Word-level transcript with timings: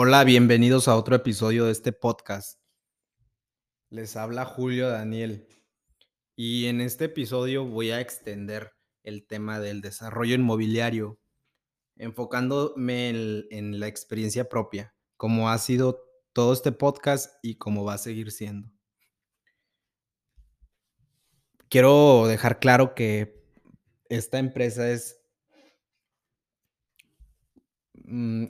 Hola, 0.00 0.22
bienvenidos 0.22 0.86
a 0.86 0.94
otro 0.94 1.16
episodio 1.16 1.64
de 1.64 1.72
este 1.72 1.90
podcast. 1.90 2.60
Les 3.90 4.14
habla 4.14 4.44
Julio 4.44 4.88
Daniel 4.88 5.48
y 6.36 6.66
en 6.66 6.80
este 6.80 7.06
episodio 7.06 7.64
voy 7.64 7.90
a 7.90 8.00
extender 8.00 8.74
el 9.02 9.26
tema 9.26 9.58
del 9.58 9.80
desarrollo 9.80 10.36
inmobiliario, 10.36 11.18
enfocándome 11.96 13.08
en, 13.50 13.80
la 13.80 13.88
experiencia 13.88 14.48
propia, 14.48 14.94
como 15.16 15.50
ha 15.50 15.58
sido 15.58 16.04
todo 16.32 16.52
este 16.52 16.70
podcast 16.70 17.34
y 17.42 17.56
como 17.56 17.82
va 17.84 17.94
a 17.94 17.98
seguir 17.98 18.30
siendo. 18.30 18.70
Quiero 21.68 22.28
dejar 22.28 22.60
claro 22.60 22.94
que 22.94 23.42
esta 24.08 24.38
empresa 24.38 24.88
es 24.92 25.17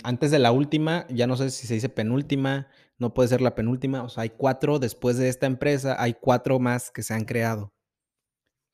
antes 0.03 0.30
de 0.30 0.39
la 0.39 0.53
última, 0.53 1.07
ya 1.09 1.27
no 1.27 1.37
sé 1.37 1.51
si 1.51 1.67
se 1.67 1.75
dice 1.75 1.89
penúltima, 1.89 2.69
no 2.98 3.15
puede 3.15 3.29
ser 3.29 3.41
la 3.41 3.55
penúltima, 3.55 4.02
o 4.02 4.09
sea, 4.09 4.23
hay 4.25 4.30
cuatro 4.30 4.79
después 4.79 5.16
de 5.16 5.29
esta 5.29 5.47
empresa, 5.47 5.97
hay 6.02 6.15
cuatro 6.15 6.59
más 6.59 6.91
que 6.91 7.02
se 7.02 7.15
han 7.15 7.25
creado. 7.25 7.73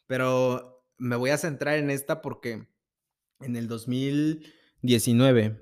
Pero 0.07 0.85
me 0.99 1.17
voy 1.17 1.31
a 1.31 1.39
centrar 1.39 1.79
en 1.79 1.91
esta 1.91 2.23
porque 2.23 2.67
en 3.41 3.57
el 3.57 3.69
2019 3.69 5.61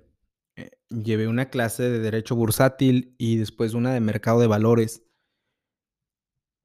eh, 0.56 0.70
llevé 0.88 1.28
una 1.28 1.50
clase 1.50 1.84
de 1.84 1.98
derecho 1.98 2.36
bursátil 2.36 3.14
y 3.18 3.36
después 3.36 3.74
una 3.74 3.92
de 3.92 4.00
mercado 4.00 4.40
de 4.40 4.46
valores 4.46 5.04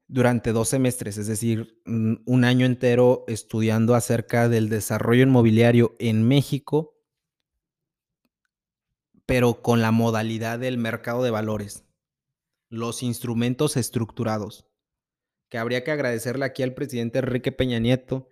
durante 0.09 0.53
dos 0.53 0.69
semestres, 0.69 1.17
es 1.17 1.27
decir, 1.27 1.81
un 1.85 2.43
año 2.45 2.65
entero 2.65 3.25
estudiando 3.27 3.93
acerca 3.93 4.47
del 4.47 4.69
desarrollo 4.69 5.23
inmobiliario 5.23 5.97
en 5.99 6.25
México 6.25 6.96
pero 9.27 9.61
con 9.61 9.81
la 9.81 9.91
modalidad 9.91 10.57
del 10.57 10.77
mercado 10.77 11.21
de 11.21 11.31
valores, 11.31 11.85
los 12.69 13.03
instrumentos 13.03 13.75
estructurados, 13.75 14.65
que 15.49 15.57
habría 15.57 15.83
que 15.83 15.91
agradecerle 15.91 16.45
aquí 16.45 16.63
al 16.63 16.73
presidente 16.73 17.19
Enrique 17.19 17.51
Peña 17.51 17.77
Nieto 17.79 18.29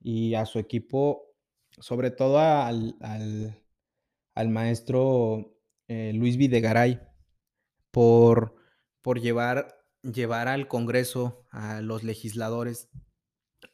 y 0.00 0.34
a 0.34 0.46
su 0.46 0.60
equipo, 0.60 1.34
sobre 1.78 2.12
todo 2.12 2.38
al, 2.38 2.96
al, 4.34 4.48
maestro 4.48 5.58
eh, 5.88 6.12
Luis 6.14 6.36
Videgaray, 6.36 7.00
por, 7.90 8.54
por 9.02 9.20
llevar, 9.20 9.84
llevar 10.02 10.46
al 10.46 10.68
Congreso, 10.68 11.44
a 11.50 11.80
los 11.80 12.04
legisladores, 12.04 12.88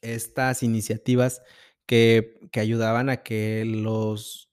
estas 0.01 0.63
iniciativas 0.63 1.43
que, 1.85 2.41
que 2.51 2.61
ayudaban 2.61 3.11
a 3.11 3.23
que 3.23 3.65
los 3.67 4.52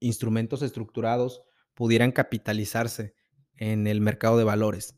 instrumentos 0.00 0.62
estructurados 0.62 1.42
pudieran 1.74 2.12
capitalizarse 2.12 3.14
en 3.56 3.86
el 3.86 4.00
mercado 4.00 4.38
de 4.38 4.44
valores. 4.44 4.96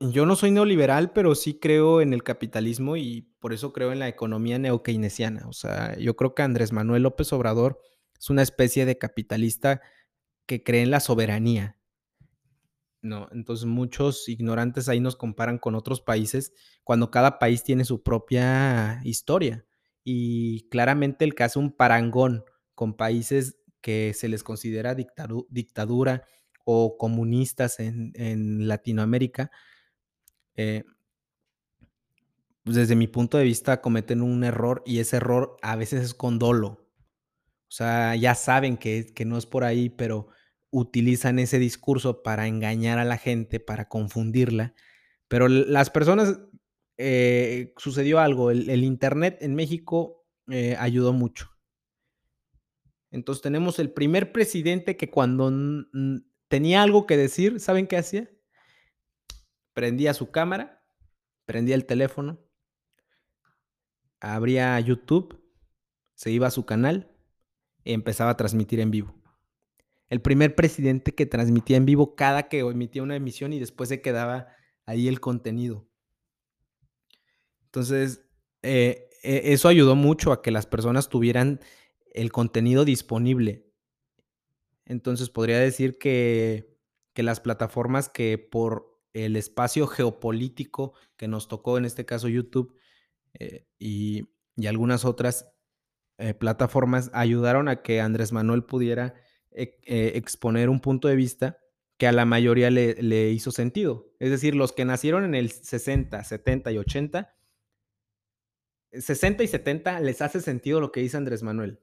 Yo 0.00 0.26
no 0.26 0.36
soy 0.36 0.52
neoliberal, 0.52 1.12
pero 1.12 1.34
sí 1.34 1.58
creo 1.58 2.00
en 2.00 2.12
el 2.12 2.22
capitalismo 2.22 2.96
y 2.96 3.22
por 3.40 3.52
eso 3.52 3.72
creo 3.72 3.90
en 3.90 3.98
la 3.98 4.06
economía 4.06 4.58
neokeynesiana. 4.58 5.48
O 5.48 5.52
sea, 5.52 5.98
yo 5.98 6.14
creo 6.14 6.34
que 6.34 6.42
Andrés 6.42 6.72
Manuel 6.72 7.02
López 7.02 7.32
Obrador 7.32 7.80
es 8.18 8.30
una 8.30 8.42
especie 8.42 8.86
de 8.86 8.96
capitalista 8.96 9.80
que 10.46 10.62
cree 10.62 10.82
en 10.82 10.92
la 10.92 11.00
soberanía. 11.00 11.78
No, 13.02 13.28
entonces 13.32 13.66
muchos 13.66 14.28
ignorantes 14.28 14.88
ahí 14.88 15.00
nos 15.00 15.16
comparan 15.16 15.58
con 15.58 15.74
otros 15.74 16.00
países 16.00 16.52
cuando 16.84 17.10
cada 17.10 17.38
país 17.38 17.64
tiene 17.64 17.84
su 17.84 18.02
propia 18.02 19.00
historia. 19.04 19.64
Y 20.04 20.68
claramente 20.68 21.24
el 21.24 21.34
que 21.34 21.44
hace 21.44 21.58
un 21.58 21.72
parangón 21.72 22.44
con 22.78 22.94
países 22.94 23.58
que 23.80 24.12
se 24.14 24.28
les 24.28 24.44
considera 24.44 24.94
dictadura 24.94 26.22
o 26.64 26.96
comunistas 26.96 27.80
en, 27.80 28.68
Latinoamérica, 28.68 29.50
eh, 30.54 30.84
pues, 32.62 32.76
desde 32.76 32.94
mi 32.94 33.08
punto 33.08 33.36
de 33.36 33.42
vista 33.42 33.80
cometen 33.80 34.22
un 34.22 34.44
error 34.44 34.84
y 34.86 35.00
ese 35.00 35.16
error 35.16 35.56
a 35.60 35.74
veces 35.74 36.04
es 36.04 36.14
con 36.14 36.38
dolo. 36.38 36.68
O 36.68 37.70
sea, 37.70 38.14
ya 38.14 38.36
saben 38.36 38.76
que, 38.76 39.12
que 39.12 39.24
no 39.24 39.38
es 39.38 39.46
por 39.46 39.64
ahí, 39.64 39.88
pero 39.88 40.28
utilizan 40.70 41.40
ese 41.40 41.58
discurso 41.58 42.22
para 42.22 42.46
engañar 42.46 43.00
a 43.00 43.04
la 43.04 43.18
gente, 43.18 43.58
para 43.58 43.88
confundirla. 43.88 44.72
Pero 45.26 45.48
las 45.48 45.90
personas, 45.90 46.38
eh, 46.96 47.74
sucedió 47.76 48.20
algo, 48.20 48.52
el, 48.52 48.84
Internet 48.84 49.38
en 49.40 49.56
México 49.56 50.24
eh, 50.48 50.76
ayudó 50.78 51.12
mucho. 51.12 51.57
Entonces 53.10 53.42
tenemos 53.42 53.78
el 53.78 53.90
primer 53.90 54.32
presidente 54.32 54.96
que 54.96 55.10
cuando 55.10 55.50
tenía 56.48 56.82
algo 56.82 57.06
que 57.06 57.16
decir, 57.16 57.60
¿saben 57.60 57.86
qué 57.86 57.96
hacía? 57.96 58.30
Prendía 59.72 60.14
su 60.14 60.30
cámara, 60.30 60.84
prendía 61.46 61.74
el 61.74 61.86
teléfono, 61.86 62.40
abría 64.20 64.78
YouTube, 64.80 65.42
se 66.14 66.30
iba 66.30 66.48
a 66.48 66.50
su 66.50 66.66
canal 66.66 67.10
y 67.84 67.92
empezaba 67.92 68.32
a 68.32 68.36
transmitir 68.36 68.80
en 68.80 68.90
vivo. 68.90 69.14
El 70.08 70.20
primer 70.20 70.54
presidente 70.54 71.14
que 71.14 71.26
transmitía 71.26 71.76
en 71.76 71.86
vivo 71.86 72.14
cada 72.14 72.48
que 72.48 72.60
emitía 72.60 73.02
una 73.02 73.16
emisión 73.16 73.52
y 73.52 73.60
después 73.60 73.88
se 73.88 74.00
quedaba 74.00 74.48
ahí 74.86 75.06
el 75.06 75.20
contenido. 75.20 75.86
Entonces, 77.66 78.24
eh, 78.62 79.10
e, 79.22 79.52
eso 79.52 79.68
ayudó 79.68 79.94
mucho 79.94 80.32
a 80.32 80.42
que 80.42 80.50
las 80.50 80.66
personas 80.66 81.08
tuvieran 81.08 81.60
el 82.18 82.32
contenido 82.32 82.84
disponible. 82.84 83.66
Entonces 84.84 85.30
podría 85.30 85.58
decir 85.58 85.98
que, 85.98 86.76
las 87.14 87.40
plataformas 87.40 88.08
que 88.08 88.38
por 88.38 88.96
el 89.12 89.34
espacio 89.34 89.88
geopolítico 89.88 90.92
que 91.16 91.26
nos 91.26 91.48
tocó, 91.48 91.76
en 91.76 91.84
este 91.84 92.04
caso 92.04 92.28
YouTube, 92.28 92.76
eh, 93.34 93.66
y, 93.78 94.28
algunas 94.66 95.04
otras 95.04 95.50
eh, 96.18 96.34
plataformas, 96.34 97.10
ayudaron 97.12 97.68
a 97.68 97.82
que 97.82 98.00
Andrés 98.00 98.32
Manuel 98.32 98.62
pudiera 98.64 99.14
eh, 99.50 99.76
exponer 100.14 100.68
un 100.68 100.80
punto 100.80 101.08
de 101.08 101.16
vista 101.16 101.58
que 101.96 102.06
a 102.06 102.12
la 102.12 102.24
mayoría 102.24 102.70
le, 102.70 102.94
le, 103.02 103.30
hizo 103.30 103.50
sentido. 103.50 104.12
Es 104.20 104.30
decir, 104.30 104.54
los 104.54 104.72
que 104.72 104.84
nacieron 104.84 105.24
en 105.24 105.34
el 105.34 105.50
60, 105.50 106.22
70 106.22 106.70
y 106.70 106.78
80, 106.78 107.34
60 108.92 109.42
y 109.42 109.48
70 109.48 110.00
les 110.00 110.22
hace 110.22 110.40
sentido 110.40 110.80
lo 110.80 110.92
que 110.92 111.00
dice 111.00 111.16
Andrés 111.16 111.42
Manuel. 111.42 111.80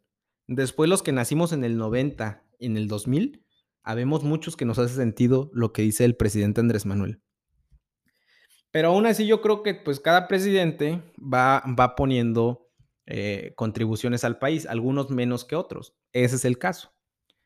Después 0.47 0.89
los 0.89 1.01
que 1.01 1.11
nacimos 1.11 1.51
en 1.53 1.63
el 1.63 1.77
90, 1.77 2.43
en 2.59 2.77
el 2.77 2.87
2000, 2.87 3.45
habemos 3.83 4.23
muchos 4.23 4.55
que 4.55 4.65
nos 4.65 4.79
hace 4.79 4.95
sentido 4.95 5.49
lo 5.53 5.73
que 5.73 5.81
dice 5.81 6.05
el 6.05 6.15
presidente 6.15 6.61
Andrés 6.61 6.85
Manuel. 6.85 7.21
Pero 8.71 8.89
aún 8.89 9.05
así 9.05 9.25
yo 9.25 9.41
creo 9.41 9.63
que 9.63 9.73
pues 9.73 9.99
cada 9.99 10.27
presidente 10.27 11.01
va, 11.17 11.63
va 11.79 11.95
poniendo 11.95 12.69
eh, 13.05 13.53
contribuciones 13.55 14.23
al 14.23 14.39
país, 14.39 14.65
algunos 14.65 15.11
menos 15.11 15.45
que 15.45 15.55
otros. 15.55 15.95
Ese 16.11 16.35
es 16.35 16.45
el 16.45 16.57
caso. 16.57 16.93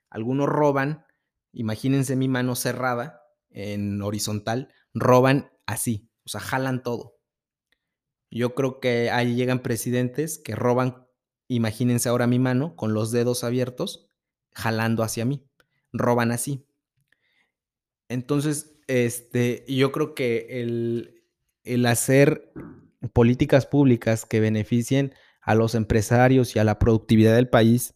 Algunos 0.10 0.48
roban, 0.48 1.06
imagínense 1.52 2.16
mi 2.16 2.28
mano 2.28 2.56
cerrada 2.56 3.22
en 3.50 4.02
horizontal, 4.02 4.74
roban 4.94 5.52
así, 5.66 6.10
o 6.26 6.30
sea, 6.30 6.42
jalan 6.42 6.82
todo. 6.82 7.18
Yo 8.32 8.56
creo 8.56 8.80
que 8.80 9.12
ahí 9.12 9.36
llegan 9.36 9.60
presidentes 9.60 10.40
que 10.40 10.56
roban 10.56 11.09
Imagínense 11.52 12.08
ahora 12.08 12.28
mi 12.28 12.38
mano 12.38 12.76
con 12.76 12.94
los 12.94 13.12
dedos 13.12 13.44
abiertos, 13.44 14.08
jalando 14.54 15.02
hacia 15.02 15.26
mí. 15.26 15.44
Roban 15.92 16.32
así. 16.32 16.68
Entonces, 18.08 18.80
este, 18.88 19.66
yo 19.68 19.92
creo 19.92 20.14
que 20.14 20.62
el, 20.62 21.24
el 21.64 21.88
hacer 21.88 22.54
políticas 23.14 23.66
públicas 23.66 24.28
que 24.28 24.40
beneficien 24.40 25.16
a 25.42 25.56
los 25.56 25.74
empresarios 25.74 26.56
y 26.56 26.60
a 26.60 26.64
la 26.64 26.78
productividad 26.78 27.36
del 27.36 27.50
país 27.50 27.96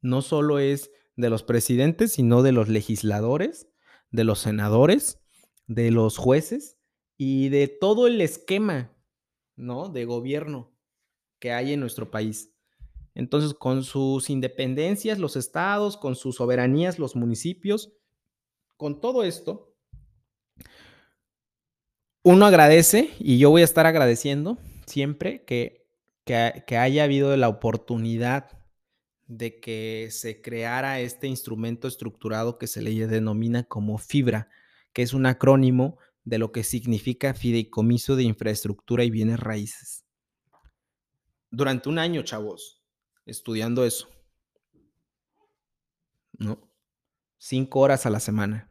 no 0.00 0.22
solo 0.22 0.60
es 0.60 0.92
de 1.16 1.30
los 1.30 1.42
presidentes, 1.42 2.12
sino 2.12 2.42
de 2.42 2.52
los 2.52 2.68
legisladores, 2.68 3.68
de 4.12 4.22
los 4.22 4.38
senadores, 4.38 5.20
de 5.66 5.90
los 5.90 6.16
jueces 6.16 6.78
y 7.16 7.48
de 7.48 7.66
todo 7.66 8.06
el 8.06 8.20
esquema, 8.20 8.96
¿no? 9.56 9.88
De 9.88 10.04
gobierno 10.04 10.75
que 11.38 11.52
hay 11.52 11.72
en 11.72 11.80
nuestro 11.80 12.10
país. 12.10 12.52
Entonces, 13.14 13.54
con 13.54 13.82
sus 13.82 14.28
independencias, 14.28 15.18
los 15.18 15.36
estados, 15.36 15.96
con 15.96 16.16
sus 16.16 16.36
soberanías, 16.36 16.98
los 16.98 17.16
municipios, 17.16 17.92
con 18.76 19.00
todo 19.00 19.24
esto, 19.24 19.74
uno 22.22 22.44
agradece, 22.44 23.10
y 23.18 23.38
yo 23.38 23.50
voy 23.50 23.62
a 23.62 23.64
estar 23.64 23.86
agradeciendo 23.86 24.58
siempre 24.86 25.44
que, 25.44 25.86
que, 26.24 26.76
haya 26.76 27.04
habido 27.04 27.34
la 27.36 27.48
oportunidad 27.48 28.50
de 29.26 29.60
que 29.60 30.08
se 30.10 30.42
creara 30.42 31.00
este 31.00 31.26
instrumento 31.26 31.88
estructurado 31.88 32.58
que 32.58 32.66
se 32.66 32.82
le 32.82 33.06
denomina 33.06 33.64
como 33.64 33.96
FIBRA, 33.96 34.50
que 34.92 35.02
es 35.02 35.14
un 35.14 35.24
acrónimo 35.24 35.98
de 36.24 36.38
lo 36.38 36.52
que 36.52 36.64
significa 36.64 37.32
Fideicomiso 37.32 38.14
de 38.14 38.24
Infraestructura 38.24 39.04
y 39.04 39.10
Bienes 39.10 39.40
Raíces 39.40 40.05
durante 41.50 41.88
un 41.88 41.98
año, 41.98 42.22
chavos, 42.22 42.82
estudiando 43.24 43.84
eso. 43.84 44.08
¿No? 46.38 46.70
5 47.38 47.78
horas 47.80 48.06
a 48.06 48.10
la 48.10 48.20
semana. 48.20 48.70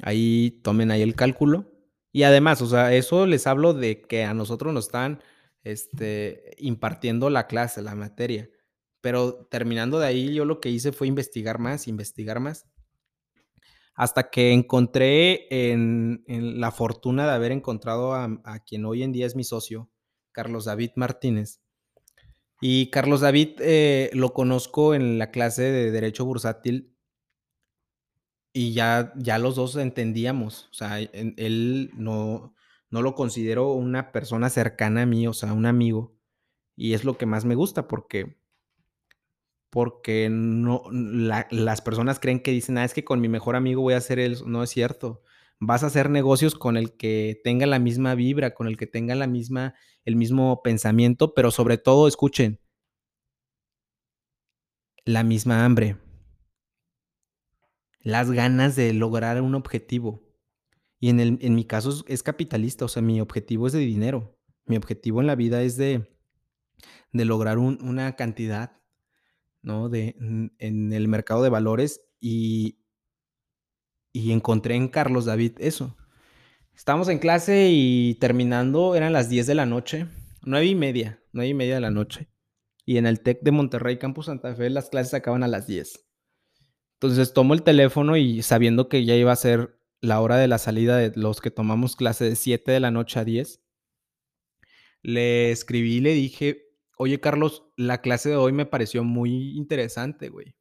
Ahí 0.00 0.60
tomen 0.62 0.90
ahí 0.90 1.02
el 1.02 1.14
cálculo. 1.14 1.70
Y 2.12 2.24
además, 2.24 2.60
o 2.62 2.66
sea, 2.66 2.92
eso 2.92 3.26
les 3.26 3.46
hablo 3.46 3.74
de 3.74 4.02
que 4.02 4.24
a 4.24 4.34
nosotros 4.34 4.72
nos 4.74 4.86
están 4.86 5.22
este, 5.64 6.54
impartiendo 6.58 7.30
la 7.30 7.46
clase, 7.46 7.82
la 7.82 7.94
materia. 7.94 8.50
Pero 9.00 9.46
terminando 9.50 9.98
de 9.98 10.06
ahí, 10.06 10.34
yo 10.34 10.44
lo 10.44 10.60
que 10.60 10.70
hice 10.70 10.92
fue 10.92 11.06
investigar 11.06 11.58
más, 11.58 11.88
investigar 11.88 12.40
más. 12.40 12.66
Hasta 13.94 14.30
que 14.30 14.52
encontré 14.52 15.46
en, 15.50 16.24
en 16.26 16.60
la 16.60 16.70
fortuna 16.70 17.26
de 17.26 17.32
haber 17.32 17.52
encontrado 17.52 18.14
a, 18.14 18.24
a, 18.44 18.60
quien 18.60 18.84
hoy 18.86 19.02
en 19.02 19.12
día 19.12 19.26
es 19.26 19.36
mi 19.36 19.44
socio, 19.44 19.90
Carlos 20.32 20.64
David 20.64 20.90
Martínez. 20.96 21.60
Y 22.60 22.90
Carlos 22.90 23.20
David 23.20 23.60
eh, 23.60 24.10
lo 24.14 24.32
conozco 24.32 24.94
en 24.94 25.18
la 25.18 25.30
clase 25.30 25.62
de 25.62 25.90
Derecho 25.90 26.24
Bursátil 26.24 26.96
y 28.52 28.72
ya, 28.72 29.12
ya 29.16 29.38
los 29.38 29.56
dos 29.56 29.76
entendíamos. 29.76 30.68
O 30.70 30.74
sea, 30.74 31.00
él 31.00 31.90
no, 31.94 32.54
no 32.90 33.02
lo 33.02 33.14
considero 33.14 33.72
una 33.72 34.12
persona 34.12 34.50
cercana 34.50 35.02
a 35.02 35.06
mí, 35.06 35.26
o 35.26 35.32
sea, 35.32 35.52
un 35.52 35.66
amigo. 35.66 36.14
Y 36.76 36.94
es 36.94 37.04
lo 37.04 37.18
que 37.18 37.26
más 37.26 37.44
me 37.44 37.54
gusta 37.54 37.88
porque 37.88 38.36
porque 39.70 40.28
no, 40.30 40.82
la, 40.92 41.48
las 41.50 41.80
personas 41.80 42.20
creen 42.20 42.42
que 42.42 42.50
dicen, 42.50 42.76
ah, 42.76 42.84
es 42.84 42.92
que 42.92 43.04
con 43.04 43.22
mi 43.22 43.30
mejor 43.30 43.56
amigo 43.56 43.80
voy 43.80 43.94
a 43.94 43.98
hacer 43.98 44.18
eso. 44.18 44.44
No 44.46 44.62
es 44.62 44.68
cierto. 44.68 45.22
Vas 45.64 45.84
a 45.84 45.86
hacer 45.86 46.10
negocios 46.10 46.56
con 46.56 46.76
el 46.76 46.96
que 46.96 47.40
tenga 47.44 47.66
la 47.66 47.78
misma 47.78 48.16
vibra, 48.16 48.52
con 48.52 48.66
el 48.66 48.76
que 48.76 48.88
tenga 48.88 49.14
la 49.14 49.28
misma, 49.28 49.76
el 50.04 50.16
mismo 50.16 50.60
pensamiento, 50.60 51.34
pero 51.34 51.52
sobre 51.52 51.78
todo, 51.78 52.08
escuchen, 52.08 52.58
la 55.04 55.22
misma 55.22 55.64
hambre. 55.64 55.98
Las 58.00 58.32
ganas 58.32 58.74
de 58.74 58.92
lograr 58.92 59.40
un 59.40 59.54
objetivo. 59.54 60.20
Y 60.98 61.10
en, 61.10 61.20
el, 61.20 61.38
en 61.40 61.54
mi 61.54 61.64
caso 61.64 62.04
es, 62.08 62.24
capitalista, 62.24 62.84
o 62.84 62.88
sea, 62.88 63.00
mi 63.00 63.20
objetivo 63.20 63.68
es 63.68 63.72
de 63.72 63.78
dinero. 63.78 64.36
Mi 64.66 64.76
objetivo 64.76 65.20
en 65.20 65.28
la 65.28 65.36
vida 65.36 65.62
es 65.62 65.76
de, 65.76 66.10
de 67.12 67.24
lograr 67.24 67.58
un, 67.58 67.78
una 67.82 68.16
cantidad 68.16 68.80
¿no? 69.62 69.88
De, 69.88 70.16
en 70.58 70.92
el 70.92 71.06
mercado 71.06 71.44
de 71.44 71.50
valores 71.50 72.00
y, 72.18 72.81
y 74.12 74.32
encontré 74.32 74.74
en 74.74 74.88
Carlos 74.88 75.24
David 75.24 75.52
eso. 75.58 75.96
Estábamos 76.74 77.08
en 77.08 77.18
clase 77.18 77.68
y 77.70 78.14
terminando, 78.16 78.94
eran 78.94 79.12
las 79.12 79.28
10 79.28 79.46
de 79.46 79.54
la 79.54 79.66
noche, 79.66 80.06
nueve 80.42 80.66
y 80.66 80.74
media, 80.74 81.22
nueve 81.32 81.48
y 81.48 81.54
media 81.54 81.74
de 81.74 81.80
la 81.80 81.90
noche. 81.90 82.28
Y 82.84 82.96
en 82.96 83.06
el 83.06 83.20
TEC 83.20 83.42
de 83.42 83.52
Monterrey, 83.52 83.98
Campus 83.98 84.26
Santa 84.26 84.54
Fe, 84.54 84.70
las 84.70 84.88
clases 84.88 85.14
acaban 85.14 85.42
a 85.42 85.48
las 85.48 85.66
10. 85.66 86.04
Entonces 86.94 87.32
tomo 87.32 87.54
el 87.54 87.62
teléfono 87.62 88.16
y 88.16 88.42
sabiendo 88.42 88.88
que 88.88 89.04
ya 89.04 89.14
iba 89.14 89.32
a 89.32 89.36
ser 89.36 89.78
la 90.00 90.20
hora 90.20 90.36
de 90.36 90.48
la 90.48 90.58
salida 90.58 90.96
de 90.96 91.12
los 91.14 91.40
que 91.40 91.50
tomamos 91.50 91.96
clase 91.96 92.24
de 92.24 92.36
7 92.36 92.72
de 92.72 92.80
la 92.80 92.90
noche 92.90 93.20
a 93.20 93.24
10, 93.24 93.62
le 95.02 95.50
escribí 95.50 95.96
y 95.96 96.00
le 96.00 96.14
dije, 96.14 96.72
Oye, 97.02 97.18
Carlos, 97.18 97.64
la 97.76 98.00
clase 98.00 98.28
de 98.30 98.36
hoy 98.36 98.52
me 98.52 98.64
pareció 98.64 99.02
muy 99.02 99.56
interesante, 99.56 100.28
güey. 100.28 100.54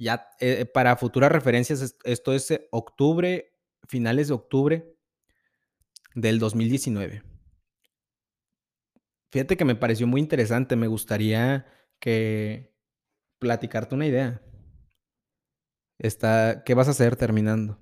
Ya, 0.00 0.30
eh, 0.40 0.64
para 0.64 0.96
futuras 0.96 1.30
referencias, 1.30 1.94
esto 2.04 2.32
es 2.32 2.50
eh, 2.50 2.66
octubre, 2.70 3.52
finales 3.86 4.28
de 4.28 4.34
octubre 4.34 4.96
del 6.14 6.38
2019. 6.38 7.22
Fíjate 9.30 9.58
que 9.58 9.66
me 9.66 9.74
pareció 9.74 10.06
muy 10.06 10.22
interesante. 10.22 10.74
Me 10.74 10.86
gustaría 10.86 11.66
que 11.98 12.74
platicarte 13.38 13.94
una 13.94 14.06
idea. 14.06 14.40
Está, 15.98 16.64
¿Qué 16.64 16.72
vas 16.72 16.88
a 16.88 16.92
hacer 16.92 17.16
terminando? 17.16 17.78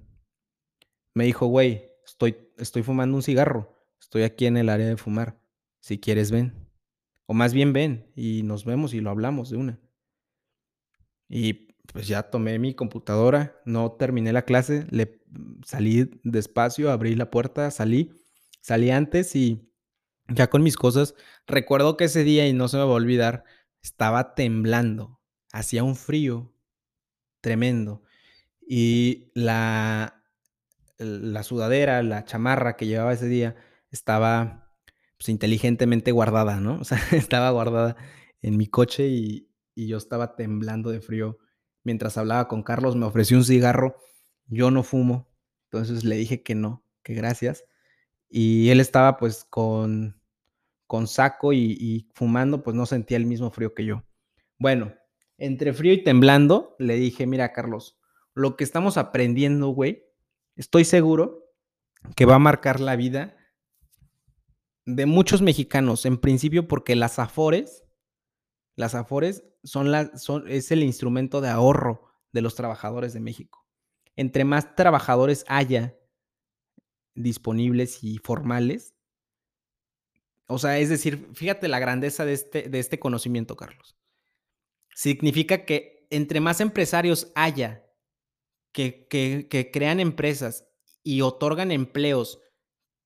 Me 1.15 1.25
dijo, 1.25 1.47
güey, 1.47 1.93
estoy, 2.05 2.37
estoy 2.57 2.83
fumando 2.83 3.17
un 3.17 3.23
cigarro. 3.23 3.79
Estoy 4.01 4.25
aquí 4.25 4.47
en 4.47 4.57
el 4.57 4.71
área 4.71 4.89
de 4.89 4.97
fumar. 4.97 5.41
Si 5.79 6.01
quieres, 6.01 6.33
ven. 6.33 6.69
O 7.27 7.35
más 7.35 7.55
bien 7.55 7.73
ven 7.73 8.11
y 8.17 8.43
nos 8.43 8.65
vemos 8.65 8.93
y 8.93 9.01
lo 9.01 9.11
hablamos 9.11 9.51
de 9.51 9.57
una. 9.57 9.81
Y 11.29 11.68
pues 11.93 12.07
ya 12.07 12.25
tomé 12.25 12.59
mi 12.59 12.75
computadora, 12.75 13.61
no 13.65 13.93
terminé 13.93 14.33
la 14.33 14.43
clase, 14.43 14.87
le 14.91 15.21
salí 15.65 16.11
despacio, 16.23 16.91
abrí 16.91 17.15
la 17.15 17.31
puerta, 17.31 17.71
salí, 17.71 18.13
salí 18.61 18.91
antes 18.91 19.35
y 19.37 19.71
ya 20.29 20.51
con 20.51 20.63
mis 20.63 20.77
cosas, 20.77 21.15
recuerdo 21.47 21.97
que 21.97 22.05
ese 22.05 22.25
día 22.25 22.47
y 22.47 22.53
no 22.53 22.69
se 22.69 22.77
me 22.77 22.85
va 22.85 22.91
a 22.91 22.95
olvidar, 22.95 23.45
estaba 23.83 24.35
temblando, 24.35 25.21
hacía 25.53 25.85
un 25.85 25.97
frío 25.97 26.55
tremendo 27.41 28.03
y 28.67 29.31
la 29.35 30.19
la 30.99 31.43
sudadera, 31.43 32.03
la 32.03 32.25
chamarra 32.25 32.77
que 32.77 32.87
llevaba 32.87 33.13
ese 33.13 33.29
día 33.29 33.57
estaba 33.91 34.73
pues, 35.17 35.29
inteligentemente 35.29 36.13
guardada, 36.13 36.61
¿no? 36.61 36.79
O 36.81 36.85
sea, 36.85 36.99
estaba 37.13 37.51
guardada 37.51 37.97
en 38.43 38.57
mi 38.57 38.67
coche 38.67 39.09
y, 39.09 39.51
y, 39.75 39.87
yo 39.89 39.97
estaba 39.97 40.37
temblando 40.37 40.91
de 40.91 41.01
frío. 41.01 41.39
Mientras 41.85 42.19
hablaba 42.19 42.49
con 42.49 42.63
Carlos, 42.63 42.97
me 42.97 43.07
ofreció 43.07 43.37
un 43.37 43.45
cigarro. 43.45 43.97
Yo 44.47 44.71
no 44.71 44.83
fumo, 44.83 45.29
entonces 45.65 46.05
le 46.05 46.17
dije 46.17 46.43
que 46.43 46.55
no, 46.55 46.85
que 47.03 47.15
gracias. 47.15 47.65
Y 48.29 48.71
él 48.71 48.81
estaba 48.81 49.17
pues 49.17 49.45
con, 49.45 50.21
con 50.87 51.07
saco 51.07 51.53
y, 51.53 51.77
y 51.79 52.09
fumando, 52.15 52.63
pues 52.63 52.77
no 52.77 52.87
sentía 52.87 53.17
el 53.17 53.27
mismo 53.27 53.51
frío 53.51 53.75
que 53.75 53.85
yo. 53.85 54.05
Bueno, 54.59 54.95
entre 55.37 55.73
frío 55.73 55.93
y 55.93 56.03
temblando, 56.03 56.75
le 56.79 56.97
dije, 56.97 57.27
mira, 57.27 57.53
Carlos, 57.53 57.99
lo 58.35 58.57
que 58.57 58.65
estamos 58.65 58.97
aprendiendo, 58.97 59.69
güey, 59.69 60.05
estoy 60.57 60.85
seguro 60.85 61.45
que 62.17 62.25
va 62.25 62.37
a 62.37 62.41
marcar 62.41 62.81
la 62.81 62.97
vida 62.97 63.37
de 64.85 65.07
muchos 65.07 65.43
mexicanos, 65.43 66.07
en 66.07 66.19
principio 66.19 66.67
porque 66.67 66.97
las 66.97 67.19
afores, 67.19 67.85
las 68.79 68.95
afores 68.95 69.43
son 69.65 69.91
la, 69.91 70.17
son, 70.17 70.45
es 70.47 70.71
el 70.71 70.85
instrumento 70.85 71.41
de 71.41 71.49
ahorro 71.49 72.13
de 72.31 72.43
los 72.43 72.55
trabajadores 72.55 73.13
de 73.13 73.19
México. 73.19 73.67
Entre 74.15 74.45
más 74.45 74.77
trabajadores 74.77 75.45
haya 75.49 75.99
disponibles 77.17 78.05
y 78.05 78.19
formales, 78.19 78.95
o 80.47 80.61
sea, 80.61 80.79
es 80.79 80.91
decir, 80.91 81.29
fíjate 81.35 81.67
la 81.67 81.81
grandeza 81.81 82.25
de 82.25 82.35
este, 82.35 82.69
de 82.69 82.79
este 82.79 83.01
conocimiento, 83.01 83.57
Carlos. 83.57 83.97
Significa 84.95 85.65
que 85.65 86.07
entre 86.11 86.39
más 86.39 86.61
empresarios 86.61 87.33
haya 87.35 87.85
que, 88.71 89.09
que, 89.09 89.49
que 89.51 89.73
crean 89.73 89.99
empresas 89.99 90.69
y 91.03 91.23
otorgan 91.23 91.73
empleos 91.73 92.41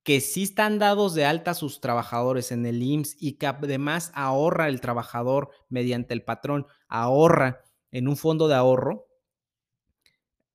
que 0.03 0.21
sí 0.21 0.43
están 0.43 0.79
dados 0.79 1.15
de 1.15 1.25
alta 1.25 1.55
sus 1.55 1.81
trabajadores 1.81 2.51
en 2.51 2.67
el 2.67 2.83
IMSS 2.83 3.17
y 3.21 3.35
que 3.35 3.47
además 3.47 4.11
ahorra 4.15 4.69
el 4.69 4.81
trabajador 4.81 5.51
mediante 5.69 6.13
el 6.15 6.25
patrón, 6.25 6.67
ahorra 6.89 7.63
en 7.93 8.09
un 8.09 8.17
fondo 8.17 8.49
de 8.49 8.55
ahorro 8.55 9.07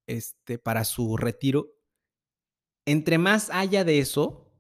este, 0.06 0.58
para 0.58 0.84
su 0.84 1.16
retiro. 1.18 1.74
Entre 2.86 3.18
más 3.18 3.50
haya 3.50 3.84
de 3.84 4.00
eso, 4.00 4.52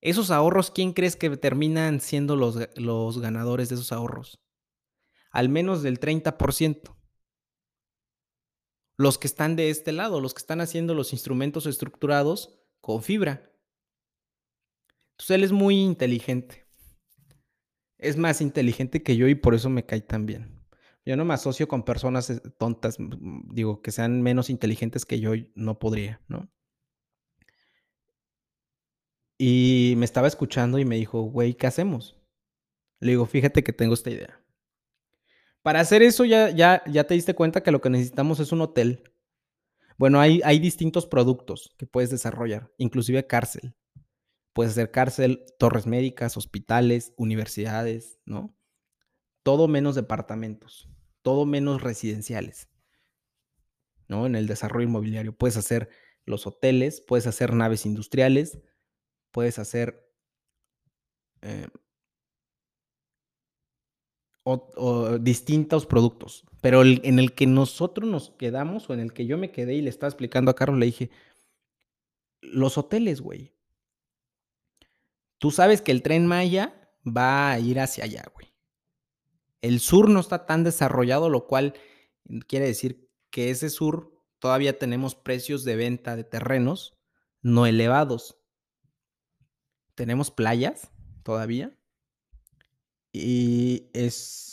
esos 0.00 0.30
ahorros, 0.30 0.70
¿quién 0.70 0.92
crees 0.92 1.16
que 1.16 1.36
terminan 1.36 2.00
siendo 2.00 2.36
los, 2.36 2.58
los 2.76 3.18
ganadores 3.18 3.68
de 3.68 3.74
esos 3.74 3.90
ahorros? 3.90 4.40
Al 5.30 5.48
menos 5.48 5.82
del 5.82 5.98
30%. 5.98 6.96
Los 8.98 9.18
que 9.18 9.26
están 9.26 9.56
de 9.56 9.70
este 9.70 9.92
lado, 9.92 10.20
los 10.20 10.32
que 10.34 10.38
están 10.38 10.60
haciendo 10.60 10.94
los 10.94 11.12
instrumentos 11.12 11.66
estructurados 11.66 12.58
con 12.80 13.02
fibra. 13.02 13.52
Entonces 15.16 15.30
él 15.30 15.44
es 15.44 15.52
muy 15.52 15.76
inteligente. 15.82 16.66
Es 17.96 18.18
más 18.18 18.42
inteligente 18.42 19.02
que 19.02 19.16
yo 19.16 19.26
y 19.28 19.34
por 19.34 19.54
eso 19.54 19.70
me 19.70 19.86
cae 19.86 20.02
tan 20.02 20.26
bien. 20.26 20.56
Yo 21.06 21.16
no 21.16 21.24
me 21.24 21.34
asocio 21.34 21.68
con 21.68 21.84
personas 21.84 22.28
eh, 22.28 22.40
tontas, 22.58 22.98
digo, 22.98 23.80
que 23.80 23.92
sean 23.92 24.22
menos 24.22 24.50
inteligentes 24.50 25.06
que 25.06 25.20
yo, 25.20 25.32
no 25.54 25.78
podría, 25.78 26.20
¿no? 26.28 26.50
Y 29.38 29.94
me 29.96 30.04
estaba 30.04 30.28
escuchando 30.28 30.78
y 30.78 30.84
me 30.84 30.96
dijo, 30.96 31.22
güey, 31.22 31.54
¿qué 31.54 31.66
hacemos? 31.66 32.18
Le 33.00 33.12
digo, 33.12 33.26
fíjate 33.26 33.62
que 33.62 33.72
tengo 33.72 33.94
esta 33.94 34.10
idea. 34.10 34.40
Para 35.62 35.80
hacer 35.80 36.02
eso 36.02 36.24
ya, 36.24 36.50
ya, 36.50 36.82
ya 36.86 37.04
te 37.04 37.14
diste 37.14 37.34
cuenta 37.34 37.62
que 37.62 37.70
lo 37.70 37.80
que 37.80 37.90
necesitamos 37.90 38.40
es 38.40 38.52
un 38.52 38.60
hotel. 38.60 39.12
Bueno, 39.98 40.20
hay, 40.20 40.40
hay 40.44 40.58
distintos 40.58 41.06
productos 41.06 41.74
que 41.78 41.86
puedes 41.86 42.10
desarrollar, 42.10 42.72
inclusive 42.78 43.26
cárcel. 43.26 43.74
Puede 44.56 44.70
ser 44.70 44.90
cárcel, 44.90 45.44
torres 45.58 45.86
médicas, 45.86 46.38
hospitales, 46.38 47.12
universidades, 47.18 48.20
¿no? 48.24 48.56
Todo 49.42 49.68
menos 49.68 49.94
departamentos, 49.94 50.88
todo 51.20 51.44
menos 51.44 51.82
residenciales, 51.82 52.70
¿no? 54.08 54.24
En 54.24 54.34
el 54.34 54.46
desarrollo 54.46 54.88
inmobiliario. 54.88 55.36
Puedes 55.36 55.58
hacer 55.58 55.90
los 56.24 56.46
hoteles, 56.46 57.02
puedes 57.02 57.26
hacer 57.26 57.52
naves 57.52 57.84
industriales, 57.84 58.58
puedes 59.30 59.58
hacer 59.58 60.10
eh, 61.42 61.68
o, 64.42 65.18
distintos 65.18 65.84
productos, 65.84 66.46
pero 66.62 66.80
en 66.82 67.18
el 67.18 67.34
que 67.34 67.46
nosotros 67.46 68.08
nos 68.08 68.30
quedamos 68.30 68.88
o 68.88 68.94
en 68.94 69.00
el 69.00 69.12
que 69.12 69.26
yo 69.26 69.36
me 69.36 69.52
quedé 69.52 69.74
y 69.74 69.82
le 69.82 69.90
estaba 69.90 70.08
explicando 70.08 70.50
a 70.50 70.56
Carlos, 70.56 70.78
le 70.78 70.86
dije, 70.86 71.10
los 72.40 72.78
hoteles, 72.78 73.20
güey. 73.20 73.55
Tú 75.38 75.50
sabes 75.50 75.82
que 75.82 75.92
el 75.92 76.02
tren 76.02 76.26
Maya 76.26 76.90
va 77.06 77.50
a 77.50 77.58
ir 77.58 77.80
hacia 77.80 78.04
allá, 78.04 78.24
güey. 78.34 78.54
El 79.60 79.80
sur 79.80 80.08
no 80.08 80.20
está 80.20 80.46
tan 80.46 80.64
desarrollado, 80.64 81.28
lo 81.28 81.46
cual 81.46 81.74
quiere 82.46 82.66
decir 82.66 83.10
que 83.30 83.50
ese 83.50 83.70
sur 83.70 84.12
todavía 84.38 84.78
tenemos 84.78 85.14
precios 85.14 85.64
de 85.64 85.76
venta 85.76 86.16
de 86.16 86.24
terrenos 86.24 86.96
no 87.42 87.66
elevados. 87.66 88.38
Tenemos 89.94 90.30
playas 90.30 90.90
todavía 91.22 91.76
y 93.12 93.88
es 93.94 94.46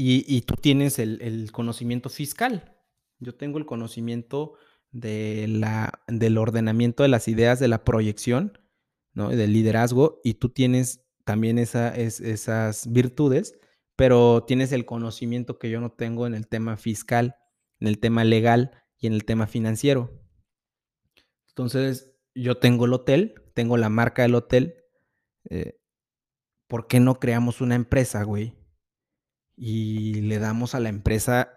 y, 0.00 0.42
tú 0.42 0.54
tienes 0.54 1.00
el, 1.00 1.50
conocimiento 1.50 2.08
fiscal. 2.08 2.76
Yo 3.18 3.34
tengo 3.34 3.58
el 3.58 3.66
conocimiento 3.66 4.54
de 4.92 5.46
la, 5.48 6.04
del 6.06 6.38
ordenamiento 6.38 7.02
de 7.02 7.08
las 7.08 7.26
ideas, 7.26 7.58
de 7.58 7.66
la 7.66 7.82
proyección, 7.82 8.60
¿no? 9.18 9.30
del 9.30 9.52
liderazgo, 9.52 10.20
y 10.22 10.34
tú 10.34 10.48
tienes 10.48 11.04
también 11.24 11.58
esa, 11.58 11.94
esas 11.94 12.90
virtudes, 12.90 13.58
pero 13.96 14.44
tienes 14.44 14.70
el 14.70 14.86
conocimiento 14.86 15.58
que 15.58 15.70
yo 15.70 15.80
no 15.80 15.90
tengo 15.90 16.26
en 16.26 16.34
el 16.34 16.46
tema 16.46 16.76
fiscal, 16.76 17.34
en 17.80 17.88
el 17.88 17.98
tema 17.98 18.22
legal 18.22 18.70
y 18.96 19.08
en 19.08 19.12
el 19.12 19.24
tema 19.24 19.48
financiero. 19.48 20.22
Entonces, 21.48 22.14
yo 22.32 22.58
tengo 22.58 22.84
el 22.84 22.92
hotel, 22.92 23.34
tengo 23.54 23.76
la 23.76 23.88
marca 23.88 24.22
del 24.22 24.36
hotel, 24.36 24.76
eh, 25.50 25.80
¿por 26.68 26.86
qué 26.86 27.00
no 27.00 27.18
creamos 27.18 27.60
una 27.60 27.74
empresa, 27.74 28.22
güey? 28.22 28.56
Y 29.56 30.20
le 30.22 30.38
damos 30.38 30.76
a 30.76 30.80
la 30.80 30.90
empresa 30.90 31.52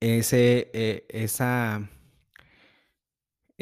ese, 0.00 0.70
eh, 0.72 1.06
esa, 1.10 1.90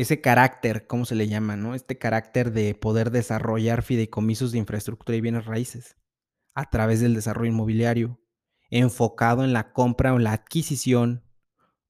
ese 0.01 0.23
carácter, 0.23 0.87
¿cómo 0.87 1.05
se 1.05 1.15
le 1.15 1.29
llama, 1.29 1.57
no? 1.57 1.75
Este 1.75 1.99
carácter 1.99 2.53
de 2.53 2.75
poder 2.75 3.11
desarrollar 3.11 3.83
fideicomisos 3.83 4.51
de 4.51 4.59
infraestructura 4.59 5.17
y 5.17 5.21
bienes 5.21 5.45
raíces 5.45 5.99
a 6.55 6.71
través 6.71 7.01
del 7.01 7.15
desarrollo 7.15 7.51
inmobiliario, 7.51 8.19
enfocado 8.71 9.45
en 9.45 9.53
la 9.53 9.73
compra 9.73 10.15
o 10.15 10.17
en 10.17 10.25
la 10.25 10.33
adquisición 10.33 11.23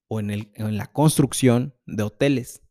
o 0.09 0.19
en, 0.19 0.31
el, 0.31 0.51
en 0.57 0.77
la 0.77 0.87
construcción 0.87 1.77
de 1.87 2.03
hoteles. 2.03 2.63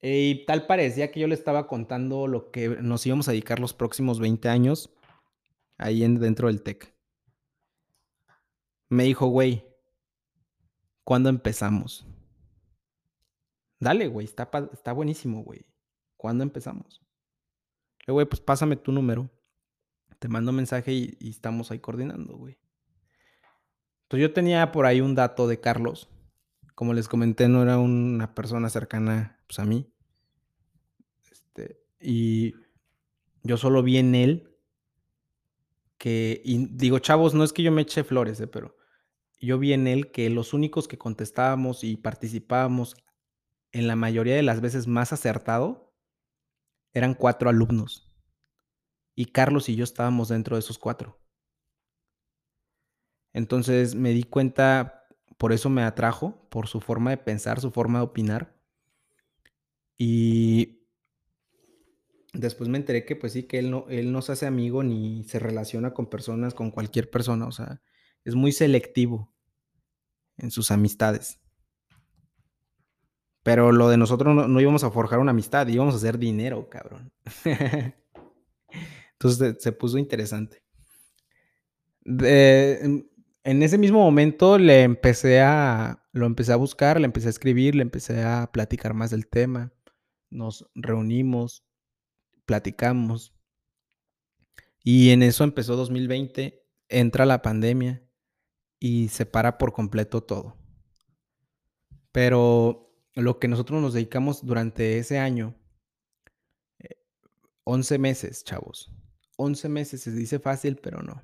Y 0.00 0.46
tal 0.46 0.68
parecía 0.68 1.10
que 1.10 1.18
yo 1.18 1.26
le 1.26 1.34
estaba 1.34 1.66
contando 1.66 2.28
lo 2.28 2.52
que 2.52 2.68
nos 2.68 3.04
íbamos 3.04 3.26
a 3.26 3.32
dedicar 3.32 3.58
los 3.58 3.74
próximos 3.74 4.20
20 4.20 4.48
años 4.48 4.90
ahí 5.76 6.04
en, 6.04 6.20
dentro 6.20 6.46
del 6.46 6.62
TEC. 6.62 6.94
Me 8.88 9.04
dijo, 9.04 9.26
güey, 9.26 9.64
¿cuándo 11.02 11.28
empezamos? 11.28 12.06
Dale, 13.80 14.08
güey, 14.08 14.26
está, 14.26 14.92
buenísimo, 14.92 15.42
güey. 15.42 15.64
¿Cuándo 16.16 16.44
empezamos? 16.44 17.02
Le 18.06 18.12
güey, 18.12 18.26
pues 18.26 18.40
pásame 18.40 18.76
tu 18.76 18.92
número. 18.92 19.30
Te 20.18 20.28
mando 20.28 20.52
mensaje 20.52 20.92
y, 20.92 21.16
y 21.18 21.30
estamos 21.30 21.70
ahí 21.70 21.78
coordinando, 21.78 22.36
güey. 22.36 22.58
Entonces 24.02 24.28
yo 24.28 24.34
tenía 24.34 24.70
por 24.70 24.84
ahí 24.84 25.00
un 25.00 25.14
dato 25.14 25.48
de 25.48 25.60
Carlos. 25.60 26.10
Como 26.74 26.92
les 26.92 27.08
comenté, 27.08 27.48
no 27.48 27.62
era 27.62 27.78
una 27.78 28.34
persona 28.34 28.68
cercana 28.68 29.40
pues, 29.46 29.58
a 29.58 29.64
mí. 29.64 29.90
Este, 31.30 31.80
y 32.00 32.54
yo 33.42 33.56
solo 33.56 33.82
vi 33.82 33.96
en 33.96 34.14
él 34.14 34.58
que, 35.96 36.40
y 36.44 36.66
digo, 36.66 36.98
chavos, 36.98 37.34
no 37.34 37.44
es 37.44 37.52
que 37.52 37.62
yo 37.62 37.72
me 37.72 37.82
eche 37.82 38.04
flores, 38.04 38.40
eh, 38.40 38.46
pero 38.46 38.76
yo 39.40 39.58
vi 39.58 39.72
en 39.72 39.86
él 39.86 40.10
que 40.10 40.28
los 40.28 40.52
únicos 40.52 40.88
que 40.88 40.98
contestábamos 40.98 41.84
y 41.84 41.96
participábamos 41.96 42.96
en 43.72 43.86
la 43.86 43.96
mayoría 43.96 44.36
de 44.36 44.42
las 44.42 44.60
veces 44.60 44.86
más 44.86 45.12
acertado 45.12 45.94
eran 46.92 47.14
cuatro 47.14 47.48
alumnos. 47.48 48.12
Y 49.14 49.26
Carlos 49.26 49.68
y 49.68 49.76
yo 49.76 49.84
estábamos 49.84 50.28
dentro 50.28 50.56
de 50.56 50.60
esos 50.60 50.78
cuatro. 50.78 51.20
Entonces 53.32 53.94
me 53.94 54.10
di 54.10 54.24
cuenta, 54.24 55.06
por 55.38 55.52
eso 55.52 55.70
me 55.70 55.82
atrajo, 55.82 56.48
por 56.50 56.66
su 56.66 56.80
forma 56.80 57.10
de 57.10 57.18
pensar, 57.18 57.60
su 57.60 57.70
forma 57.70 58.00
de 58.00 58.04
opinar 58.04 58.60
y 60.02 60.86
después 62.32 62.70
me 62.70 62.78
enteré 62.78 63.04
que 63.04 63.16
pues 63.16 63.34
sí, 63.34 63.42
que 63.42 63.58
él 63.58 63.70
no, 63.70 63.84
él 63.90 64.12
no 64.12 64.22
se 64.22 64.32
hace 64.32 64.46
amigo 64.46 64.82
ni 64.82 65.24
se 65.24 65.38
relaciona 65.38 65.92
con 65.92 66.08
personas, 66.08 66.54
con 66.54 66.70
cualquier 66.70 67.10
persona, 67.10 67.46
o 67.46 67.52
sea, 67.52 67.82
es 68.24 68.34
muy 68.34 68.52
selectivo 68.52 69.30
en 70.38 70.50
sus 70.50 70.70
amistades. 70.70 71.38
Pero 73.42 73.72
lo 73.72 73.88
de 73.88 73.96
nosotros 73.96 74.48
no, 74.48 74.60
íbamos 74.60 74.84
a 74.84 74.90
forjar 74.90 75.18
una 75.18 75.30
amistad, 75.30 75.66
íbamos 75.66 75.94
a 75.94 75.96
hacer 75.96 76.18
dinero, 76.18 76.68
cabrón. 76.68 77.10
Entonces 79.12 79.56
se, 79.60 79.72
puso 79.72 79.98
interesante. 79.98 80.62
en 82.04 83.08
ese 83.44 83.78
mismo 83.78 84.00
momento 84.00 84.58
le 84.58 84.82
empecé 84.82 85.40
a, 85.40 86.04
lo 86.12 86.26
empecé 86.26 86.52
a 86.52 86.56
buscar, 86.56 87.00
le 87.00 87.06
empecé 87.06 87.28
a 87.28 87.30
escribir, 87.30 87.74
le 87.74 87.82
empecé 87.82 88.22
a 88.22 88.50
platicar 88.52 88.94
más 88.94 89.10
del 89.10 89.26
tema 89.26 89.72
nos 90.30 90.70
reunimos, 90.74 91.64
platicamos. 92.46 93.34
Y 94.82 95.10
en 95.10 95.22
eso 95.22 95.44
empezó 95.44 95.76
2020, 95.76 96.64
entra 96.88 97.26
la 97.26 97.42
pandemia 97.42 98.02
y 98.78 99.08
se 99.08 99.26
para 99.26 99.58
por 99.58 99.72
completo 99.72 100.22
todo. 100.22 100.56
Pero 102.12 102.89
lo 103.14 103.38
que 103.38 103.48
nosotros 103.48 103.80
nos 103.80 103.94
dedicamos 103.94 104.44
durante 104.44 104.98
ese 104.98 105.18
año, 105.18 105.54
11 107.64 107.94
eh, 107.94 107.98
meses, 107.98 108.44
chavos. 108.44 108.90
11 109.36 109.68
meses, 109.68 110.02
se 110.02 110.12
dice 110.12 110.38
fácil, 110.38 110.76
pero 110.76 111.02
no. 111.02 111.22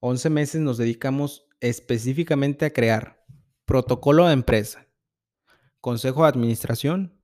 11 0.00 0.30
meses 0.30 0.60
nos 0.60 0.78
dedicamos 0.78 1.46
específicamente 1.60 2.64
a 2.64 2.72
crear 2.72 3.24
protocolo 3.64 4.26
de 4.26 4.32
empresa, 4.32 4.86
consejo 5.80 6.22
de 6.22 6.28
administración 6.28 7.22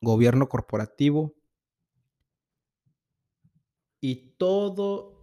gobierno 0.00 0.48
corporativo 0.48 1.34
y 4.00 4.36
todas 4.38 5.14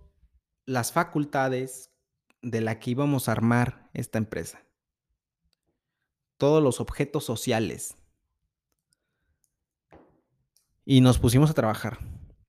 las 0.66 0.92
facultades 0.92 1.92
de 2.42 2.62
la 2.62 2.80
que 2.80 2.92
íbamos 2.92 3.28
a 3.28 3.32
armar 3.32 3.90
esta 3.94 4.18
empresa. 4.20 4.64
Todos 6.38 6.64
los 6.64 6.80
objetos 6.80 7.24
sociales. 7.24 7.98
Y 10.86 11.02
nos 11.02 11.20
pusimos 11.20 11.50
a 11.50 11.54
trabajar. 11.54 12.00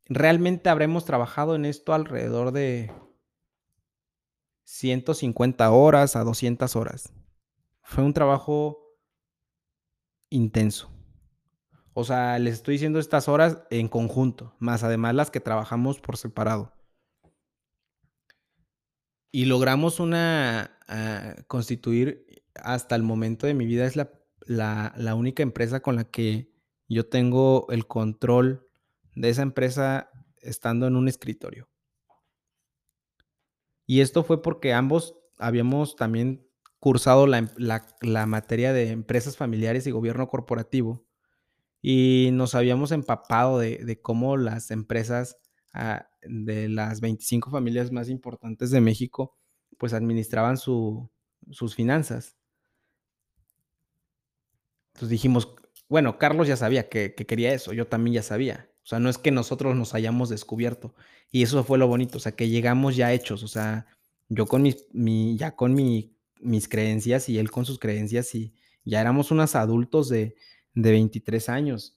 Realmente 0.06 0.68
habremos 0.68 1.04
trabajado 1.04 1.54
en 1.54 1.64
esto 1.64 1.92
alrededor 1.92 2.52
de 2.52 2.92
150 4.64 5.70
horas 5.70 6.16
a 6.16 6.24
200 6.24 6.76
horas. 6.76 7.12
Fue 7.82 8.04
un 8.04 8.12
trabajo 8.12 8.96
intenso. 10.30 10.90
O 11.94 12.04
sea, 12.04 12.38
les 12.38 12.54
estoy 12.54 12.74
diciendo 12.74 12.98
estas 12.98 13.28
horas 13.28 13.64
en 13.70 13.88
conjunto, 13.88 14.54
más 14.58 14.84
además 14.84 15.14
las 15.14 15.30
que 15.30 15.40
trabajamos 15.40 16.00
por 16.00 16.16
separado. 16.16 16.72
Y 19.32 19.46
logramos 19.46 19.98
una, 19.98 20.78
ah, 20.86 21.34
constituir 21.48 22.37
hasta 22.62 22.96
el 22.96 23.02
momento 23.02 23.46
de 23.46 23.54
mi 23.54 23.66
vida, 23.66 23.86
es 23.86 23.96
la, 23.96 24.10
la, 24.46 25.14
única 25.14 25.42
empresa 25.42 25.80
con 25.80 25.96
la 25.96 26.04
que 26.04 26.50
yo 26.88 27.08
tengo 27.08 27.66
el 27.70 27.86
control 27.86 28.66
de 29.14 29.30
esa 29.30 29.42
empresa 29.42 30.10
estando 30.40 30.86
en 30.86 30.96
un 30.96 31.08
escritorio. 31.08 31.68
Y 33.86 34.00
esto 34.00 34.22
fue 34.22 34.42
porque 34.42 34.72
ambos 34.72 35.16
habíamos 35.38 35.96
también 35.96 36.46
cursado 36.78 37.26
la, 37.26 37.50
la, 37.56 38.26
materia 38.26 38.72
de 38.72 38.90
empresas 38.90 39.36
familiares 39.36 39.86
y 39.86 39.90
gobierno 39.90 40.28
corporativo 40.28 41.04
y 41.80 42.30
nos 42.32 42.54
habíamos 42.54 42.92
empapado 42.92 43.58
de, 43.58 44.00
cómo 44.02 44.36
las 44.36 44.70
empresas 44.70 45.38
ah, 45.72 46.08
de 46.22 46.68
las 46.68 47.00
25 47.00 47.50
familias 47.50 47.92
más 47.92 48.08
importantes 48.08 48.70
de 48.70 48.80
México 48.80 49.36
pues 49.78 49.92
administraban 49.92 50.56
sus 50.56 51.74
finanzas. 51.74 52.37
Entonces 54.98 55.10
dijimos, 55.10 55.54
bueno, 55.88 56.18
Carlos 56.18 56.48
ya 56.48 56.56
sabía 56.56 56.88
que, 56.88 57.14
quería 57.14 57.54
eso, 57.54 57.72
yo 57.72 57.86
también 57.86 58.14
ya 58.14 58.22
sabía. 58.24 58.68
O 58.82 58.86
sea, 58.88 58.98
no 58.98 59.08
es 59.08 59.16
que 59.16 59.30
nosotros 59.30 59.76
nos 59.76 59.94
hayamos 59.94 60.28
descubierto. 60.28 60.92
Y 61.30 61.44
eso 61.44 61.62
fue 61.62 61.78
lo 61.78 61.86
bonito, 61.86 62.18
o 62.18 62.20
sea, 62.20 62.32
que 62.32 62.48
llegamos 62.48 62.96
ya 62.96 63.12
hechos, 63.12 63.44
o 63.44 63.48
sea, 63.48 63.86
yo 64.28 64.46
con 64.46 64.62
mis, 64.62 64.86
mi, 64.92 65.36
ya 65.36 65.54
con 65.54 65.74
mis 65.74 66.68
creencias 66.68 67.28
y 67.28 67.38
él 67.38 67.52
con 67.52 67.64
sus 67.64 67.78
creencias 67.78 68.34
y 68.34 68.54
ya 68.84 69.00
éramos 69.00 69.30
unos 69.30 69.54
adultos 69.54 70.08
de, 70.08 70.34
de 70.74 70.90
23 70.90 71.48
años, 71.48 71.96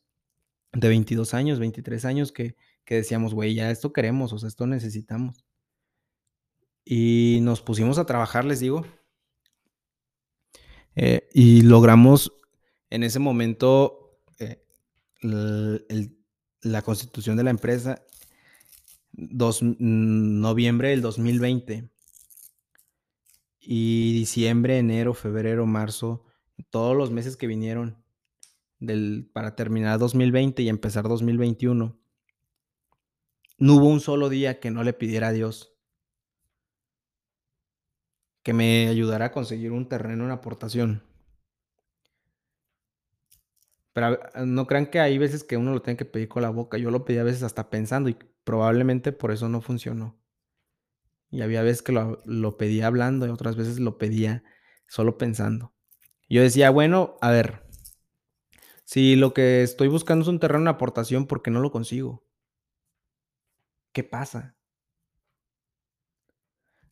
de 0.71 0.87
22 0.87 1.33
años, 1.33 1.57
23 1.57 2.05
años 2.05 2.31
que, 2.31 2.55
que 2.85 2.95
decíamos, 2.95 3.33
güey, 3.33 3.55
ya 3.55 3.71
esto 3.71 3.93
queremos, 3.93 4.31
o 4.31 4.37
sea, 4.37 4.47
esto 4.47 4.67
necesitamos. 4.67 5.43
Y 6.85 7.39
nos 7.41 7.63
pusimos 7.63 7.97
a 7.97 8.05
trabajar, 8.05 8.45
les 8.45 8.59
digo. 8.59 8.85
Eh, 10.95 11.27
y 11.33 11.61
logramos 11.61 12.31
en 12.91 13.03
ese 13.03 13.17
momento 13.19 14.19
eh, 14.37 14.63
la 15.21 16.81
constitución 16.83 17.37
de 17.37 17.43
la 17.43 17.49
empresa, 17.49 18.03
dos, 19.11 19.61
noviembre 19.63 20.89
del 20.89 21.01
2020. 21.01 21.89
Y 23.63 24.13
diciembre, 24.13 24.77
enero, 24.77 25.13
febrero, 25.13 25.65
marzo, 25.65 26.25
todos 26.69 26.95
los 26.95 27.11
meses 27.11 27.37
que 27.37 27.47
vinieron 27.47 28.03
del, 28.79 29.29
para 29.31 29.55
terminar 29.55 29.99
2020 29.99 30.63
y 30.63 30.69
empezar 30.69 31.07
2021, 31.07 31.97
no 33.59 33.75
hubo 33.75 33.87
un 33.87 33.99
solo 33.99 34.29
día 34.29 34.59
que 34.59 34.71
no 34.71 34.83
le 34.83 34.93
pidiera 34.93 35.29
a 35.29 35.31
Dios 35.31 35.71
que 38.43 38.53
me 38.53 38.87
ayudara 38.87 39.25
a 39.25 39.31
conseguir 39.31 39.71
un 39.71 39.87
terreno 39.87 40.25
en 40.25 40.31
aportación. 40.31 41.03
Pero 43.93 44.19
no 44.45 44.67
crean 44.67 44.87
que 44.87 44.99
hay 44.99 45.17
veces 45.17 45.43
que 45.43 45.57
uno 45.57 45.73
lo 45.73 45.81
tiene 45.81 45.97
que 45.97 46.05
pedir 46.05 46.29
con 46.29 46.41
la 46.41 46.49
boca. 46.49 46.77
Yo 46.77 46.91
lo 46.91 47.03
pedí 47.03 47.17
a 47.17 47.23
veces 47.23 47.43
hasta 47.43 47.69
pensando 47.69 48.09
y 48.09 48.17
probablemente 48.43 49.11
por 49.11 49.31
eso 49.31 49.49
no 49.49 49.61
funcionó. 49.61 50.17
Y 51.29 51.41
había 51.41 51.61
veces 51.61 51.81
que 51.81 51.91
lo, 51.91 52.21
lo 52.25 52.57
pedía 52.57 52.87
hablando 52.87 53.25
y 53.25 53.29
otras 53.29 53.55
veces 53.55 53.79
lo 53.79 53.97
pedía 53.97 54.43
solo 54.87 55.17
pensando. 55.17 55.73
Yo 56.29 56.41
decía, 56.41 56.69
bueno, 56.69 57.17
a 57.21 57.31
ver, 57.31 57.63
si 58.83 59.15
lo 59.15 59.33
que 59.33 59.63
estoy 59.63 59.87
buscando 59.87 60.23
es 60.23 60.27
un 60.27 60.39
terreno 60.39 60.61
en 60.61 60.67
aportación, 60.67 61.25
¿por 61.25 61.41
qué 61.41 61.51
no 61.51 61.61
lo 61.61 61.71
consigo? 61.71 62.25
¿Qué 63.93 64.03
pasa? 64.03 64.57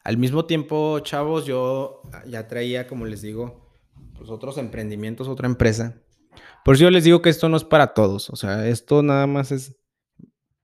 Al 0.03 0.18
mismo 0.18 0.46
tiempo, 0.46 1.00
chavos, 1.01 1.46
yo 1.46 2.01
ya 2.25 2.48
traía, 2.48 2.88
como 2.88 3.06
les 3.06 3.22
digo, 3.22 3.70
pues 4.18 4.29
otros 4.29 4.58
emprendimientos, 4.58 5.27
otra 5.27 5.48
empresa. 5.48 6.01
Por 6.63 6.75
eso 6.75 6.84
yo 6.86 6.91
les 6.91 7.03
digo 7.03 7.22
que 7.22 7.29
esto 7.29 7.50
no 7.50 7.58
es 7.58 7.63
para 7.63 7.93
todos. 7.93 8.29
O 8.29 8.36
sea, 8.36 8.67
esto 8.67 9.03
nada 9.03 9.27
más 9.27 9.51
es 9.51 9.75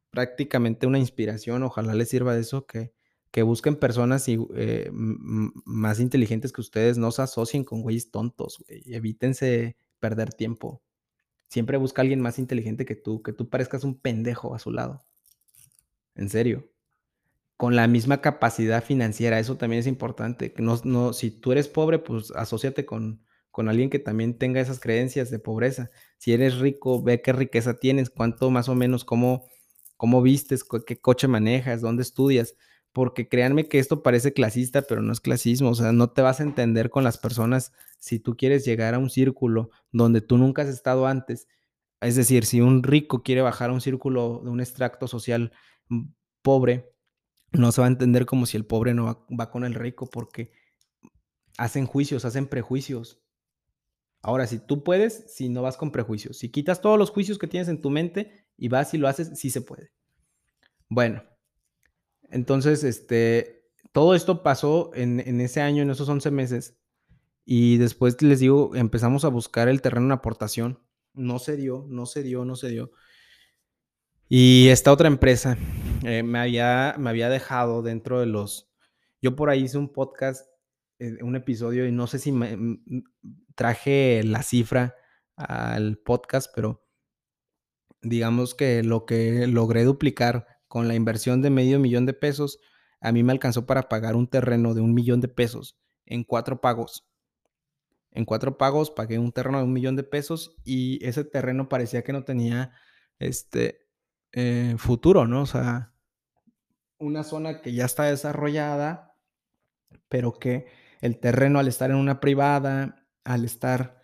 prácticamente 0.10 0.88
una 0.88 1.00
inspiración. 1.00 1.63
Ojalá 1.63 1.94
les 1.94 2.10
sirva 2.10 2.34
de 2.34 2.41
eso, 2.41 2.65
que, 2.65 2.94
que 3.32 3.44
busquen 3.44 3.75
personas 3.75 4.25
eh, 4.27 4.89
más 4.91 6.00
inteligentes 6.00 6.51
que 6.51 6.62
ustedes. 6.62 6.98
No 6.98 7.12
se 7.12 7.22
asocien 7.22 7.63
con 7.63 7.82
güeyes 7.82 8.12
tontos, 8.12 8.58
güey. 8.60 8.82
Evítense 8.94 9.77
perder 10.00 10.34
tiempo. 10.34 10.82
Siempre 11.48 11.77
busca 11.77 12.01
a 12.01 12.03
alguien 12.03 12.22
más 12.22 12.39
inteligente 12.39 12.86
que 12.86 12.96
tú, 12.96 13.22
que 13.22 13.34
tú 13.34 13.50
parezcas 13.50 13.84
un 13.84 14.00
pendejo 14.00 14.55
a 14.55 14.60
su 14.60 14.72
lado. 14.72 15.05
En 16.15 16.29
serio 16.29 16.70
con 17.58 17.75
la 17.75 17.88
misma 17.88 18.22
capacidad 18.22 18.84
financiera. 18.84 19.39
Eso 19.39 19.58
también 19.58 19.79
es 19.79 19.88
importante. 19.88 20.53
No, 20.58 21.13
si 21.13 21.32
tú 21.32 21.51
eres 21.51 21.67
pobre, 21.67 22.00
pues 22.00 22.32
asóciate 22.32 22.86
con, 22.86 23.25
con 23.56 23.70
alguien 23.70 23.90
que 23.90 24.00
también 24.00 24.38
tenga 24.38 24.60
esas 24.60 24.82
creencias 24.82 25.32
de 25.32 25.40
pobreza. 25.40 25.90
Si 26.18 26.34
eres 26.34 26.58
rico, 26.58 27.02
ve 27.02 27.22
qué 27.22 27.32
riqueza 27.32 27.80
tienes, 27.80 28.10
cuánto 28.10 28.52
más 28.52 28.68
o 28.68 28.76
menos, 28.76 29.06
cómo, 29.06 29.46
cómo 29.96 30.22
vistes, 30.22 30.66
qué 30.86 31.00
coche 31.00 31.30
manejas, 31.30 31.80
dónde 31.80 32.04
estudias. 32.04 32.58
Porque 32.92 33.30
créanme 33.30 33.70
que 33.70 33.80
esto 33.80 34.04
parece 34.04 34.34
clasista, 34.34 34.82
pero 34.82 35.02
no 35.02 35.14
es 35.14 35.22
clasismo. 35.22 35.70
O 35.70 35.74
sea, 35.74 35.94
no 35.94 36.10
te 36.10 36.22
vas 36.22 36.42
a 36.42 36.44
entender 36.44 36.90
con 36.90 37.06
las 37.06 37.18
personas 37.18 37.72
si 37.98 38.20
tú 38.20 38.36
quieres 38.36 38.66
llegar 38.66 38.94
a 38.94 39.00
un 39.00 39.10
círculo 39.10 39.70
donde 39.94 40.20
tú 40.20 40.38
nunca 40.38 40.64
has 40.64 40.68
estado 40.68 41.08
antes. 41.08 41.48
Es 42.02 42.18
decir, 42.18 42.44
si 42.44 42.60
un 42.60 42.84
rico 42.84 43.24
quiere 43.24 43.42
bajar 43.42 43.70
a 43.70 43.74
un 43.74 43.80
círculo 43.80 44.42
de 44.44 44.50
un 44.50 44.60
extracto 44.60 45.08
social 45.08 45.54
mm, 45.88 46.08
pobre, 46.42 46.92
no 47.54 47.72
se 47.72 47.80
va 47.80 47.88
a 47.88 47.90
entender 47.90 48.26
como 48.26 48.46
si 48.48 48.58
el 48.58 48.66
pobre 48.66 48.94
no 48.94 49.26
va, 49.40 49.50
con 49.50 49.64
el 49.64 49.76
rico 49.76 50.08
porque 50.08 50.52
hacen 51.58 51.86
juicios, 51.86 52.26
hacen 52.26 52.48
prejuicios. 52.48 53.25
Ahora, 54.28 54.48
si 54.48 54.58
tú 54.58 54.84
puedes, 54.84 55.32
si 55.32 55.50
no 55.50 55.62
vas 55.62 55.78
con 55.78 55.92
prejuicios, 55.92 56.40
si 56.40 56.50
quitas 56.50 56.82
todos 56.82 56.98
los 56.98 57.12
juicios 57.12 57.38
que 57.38 57.46
tienes 57.46 57.68
en 57.68 57.80
tu 57.80 57.92
mente 57.92 58.48
y 58.58 58.70
vas 58.70 58.92
y 58.96 58.98
lo 58.98 59.08
haces, 59.08 59.38
sí 59.40 59.52
se 59.52 59.62
puede. 59.62 59.92
Bueno, 60.90 61.24
entonces, 62.32 62.84
este, 62.84 63.70
todo 63.92 64.16
esto 64.16 64.42
pasó 64.42 64.90
en, 64.96 65.20
en 65.20 65.42
ese 65.42 65.62
año, 65.62 65.84
en 65.84 65.92
esos 65.92 66.10
11 66.10 66.32
meses, 66.32 66.76
y 67.46 67.78
después 67.78 68.20
les 68.24 68.40
digo, 68.40 68.76
empezamos 68.76 69.26
a 69.26 69.28
buscar 69.28 69.68
el 69.68 69.84
terreno 69.84 70.08
en 70.08 70.14
aportación. 70.14 70.80
No 71.14 71.38
se 71.38 71.56
dio, 71.56 71.86
no 71.88 72.08
se 72.08 72.24
dio, 72.24 72.46
no 72.46 72.56
se 72.56 72.70
dio. 72.70 72.90
Y 74.28 74.70
esta 74.70 74.92
otra 74.92 75.08
empresa 75.08 75.56
eh, 76.04 76.24
me, 76.24 76.40
había, 76.40 76.96
me 76.98 77.12
había 77.12 77.30
dejado 77.30 77.84
dentro 77.84 78.22
de 78.22 78.26
los... 78.26 78.72
Yo 79.22 79.36
por 79.36 79.52
ahí 79.52 79.66
hice 79.66 79.78
un 79.78 79.94
podcast, 79.94 80.50
un 80.99 81.36
episodio, 81.36 81.88
y 81.88 81.91
no 81.91 82.08
sé 82.08 82.19
si 82.19 82.31
me, 82.31 82.79
traje 83.55 84.21
la 84.23 84.43
cifra 84.43 84.95
al 85.36 85.97
podcast, 85.97 86.51
pero 86.55 86.86
digamos 88.01 88.55
que 88.55 88.84
lo 88.84 89.05
que 89.05 89.47
logré 89.47 89.84
duplicar 89.84 90.47
con 90.67 90.88
la 90.88 90.95
inversión 90.95 91.41
de 91.41 91.49
medio 91.49 91.79
millón 91.79 92.05
de 92.05 92.13
pesos, 92.13 92.60
a 93.01 93.12
mí 93.12 93.23
me 93.23 93.31
alcanzó 93.31 93.65
para 93.65 93.89
pagar 93.89 94.15
un 94.15 94.27
terreno 94.27 94.73
de 94.73 94.81
un 94.81 94.93
millón 94.93 95.21
de 95.21 95.27
pesos 95.27 95.79
en 96.05 96.23
cuatro 96.23 96.62
pagos. 96.62 97.08
En 98.12 98.25
cuatro 98.25 98.58
pagos 98.58 98.91
pagué 98.91 99.19
un 99.19 99.31
terreno 99.31 99.58
de 99.58 99.65
un 99.65 99.73
millón 99.73 99.95
de 99.95 100.03
pesos 100.03 100.55
y 100.63 101.03
ese 101.05 101.25
terreno 101.25 101.67
parecía 101.67 102.03
que 102.03 102.13
no 102.13 102.23
tenía 102.23 102.73
este, 103.19 103.89
eh, 104.31 104.75
futuro, 104.77 105.27
¿no? 105.27 105.41
O 105.41 105.45
sea, 105.45 105.93
una 106.97 107.23
zona 107.23 107.62
que 107.62 107.73
ya 107.73 107.86
está 107.86 108.03
desarrollada, 108.03 109.17
pero 110.08 110.39
que 110.39 110.67
el 111.06 111.20
terreno 111.20 111.60
al 111.60 111.68
estar 111.68 111.91
en 111.91 111.98
una 111.98 112.20
privada, 112.20 113.08
al 113.24 113.46
estar 113.46 114.02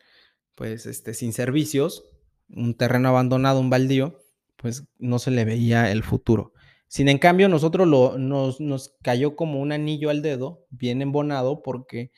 pues 0.56 0.86
este, 0.86 1.14
sin 1.14 1.34
servicios, 1.34 2.06
un 2.50 2.76
terreno 2.76 3.10
abandonado, 3.10 3.60
un 3.60 3.70
baldío, 3.70 4.20
pues 4.58 4.84
no 5.00 5.18
se 5.20 5.32
le 5.32 5.46
veía 5.46 5.92
el 5.92 6.04
futuro. 6.04 6.54
Sin 6.88 7.08
en 7.08 7.18
cambio, 7.18 7.50
nosotros 7.50 7.88
lo, 7.88 8.18
nos, 8.18 8.60
nos 8.60 8.96
cayó 9.02 9.36
como 9.36 9.62
un 9.62 9.72
anillo 9.72 10.10
al 10.10 10.22
dedo, 10.22 10.68
bien 10.70 11.02
embonado, 11.02 11.64
porque 11.64 12.12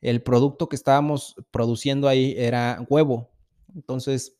el 0.00 0.22
producto 0.22 0.68
que 0.68 0.76
estábamos 0.76 1.34
produciendo 1.50 2.08
ahí 2.08 2.34
era 2.38 2.86
huevo. 2.88 3.30
Entonces, 3.74 4.38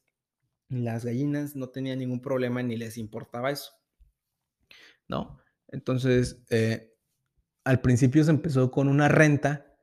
las 0.68 1.04
gallinas 1.04 1.56
no 1.56 1.68
tenían 1.68 1.98
ningún 1.98 2.20
problema 2.20 2.62
ni 2.62 2.76
les 2.76 2.96
importaba 2.96 3.50
eso. 3.50 3.72
¿No? 5.08 5.38
Entonces, 5.68 6.42
eh, 6.50 6.87
al 7.68 7.82
principio 7.82 8.24
se 8.24 8.30
empezó 8.30 8.70
con 8.70 8.88
una 8.88 9.08
renta 9.08 9.76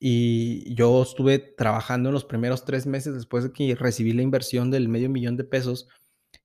y 0.00 0.74
yo 0.74 1.04
estuve 1.04 1.38
trabajando 1.38 2.08
en 2.08 2.12
los 2.14 2.24
primeros 2.24 2.64
tres 2.64 2.84
meses 2.84 3.14
después 3.14 3.44
de 3.44 3.52
que 3.52 3.76
recibí 3.76 4.12
la 4.12 4.22
inversión 4.22 4.72
del 4.72 4.88
medio 4.88 5.08
millón 5.08 5.36
de 5.36 5.44
pesos 5.44 5.88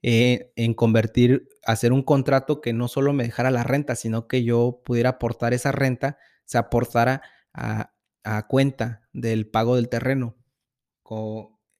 eh, 0.03 0.51
en 0.55 0.75
convertir, 0.75 1.49
hacer 1.65 1.93
un 1.93 2.03
contrato 2.03 2.61
que 2.61 2.73
no 2.73 2.87
solo 2.87 3.11
me 3.11 3.23
dejara 3.23 3.49
la 3.49 3.63
renta, 3.63 3.95
sino 3.95 4.27
que 4.27 4.43
yo 4.43 4.83
pudiera 4.85 5.09
aportar 5.09 5.55
esa 5.55 5.71
renta, 5.71 6.19
se 6.45 6.59
aportara 6.59 7.23
a, 7.55 7.91
cuenta 8.47 9.01
del 9.13 9.47
pago 9.47 9.75
del 9.77 9.89
terreno. 9.89 10.37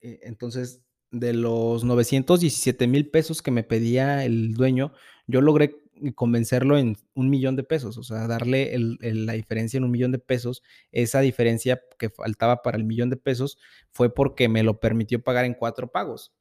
Eh, 0.02 0.22
entonces, 0.24 0.82
de 1.12 1.34
los 1.34 1.84
917 1.84 2.88
mil 2.88 3.12
pesos 3.12 3.44
que 3.44 3.52
me 3.52 3.64
pedía 3.64 4.26
el 4.26 4.56
dueño, 4.56 4.92
yo 5.28 5.42
logré 5.42 5.83
convencerlo 6.16 6.78
en 6.78 6.98
un 7.14 7.30
millón 7.30 7.56
de 7.56 7.64
pesos, 7.64 7.98
o 7.98 8.04
sea, 8.04 8.28
darle 8.28 8.74
la 9.00 9.34
diferencia 9.34 9.78
en 9.78 9.84
un 9.84 9.92
millón 9.92 10.12
de 10.12 10.20
pesos. 10.20 10.64
Esa 10.92 11.20
diferencia 11.22 11.82
que 11.98 12.10
faltaba 12.10 12.62
para 12.62 12.78
el 12.78 12.84
millón 12.84 13.10
de 13.10 13.18
pesos 13.18 13.58
fue 13.92 14.14
porque 14.14 14.50
me 14.50 14.64
lo 14.64 14.80
permitió 14.80 15.24
pagar 15.24 15.46
en 15.46 15.54
cuatro 15.54 15.92
pagos. 15.92 16.34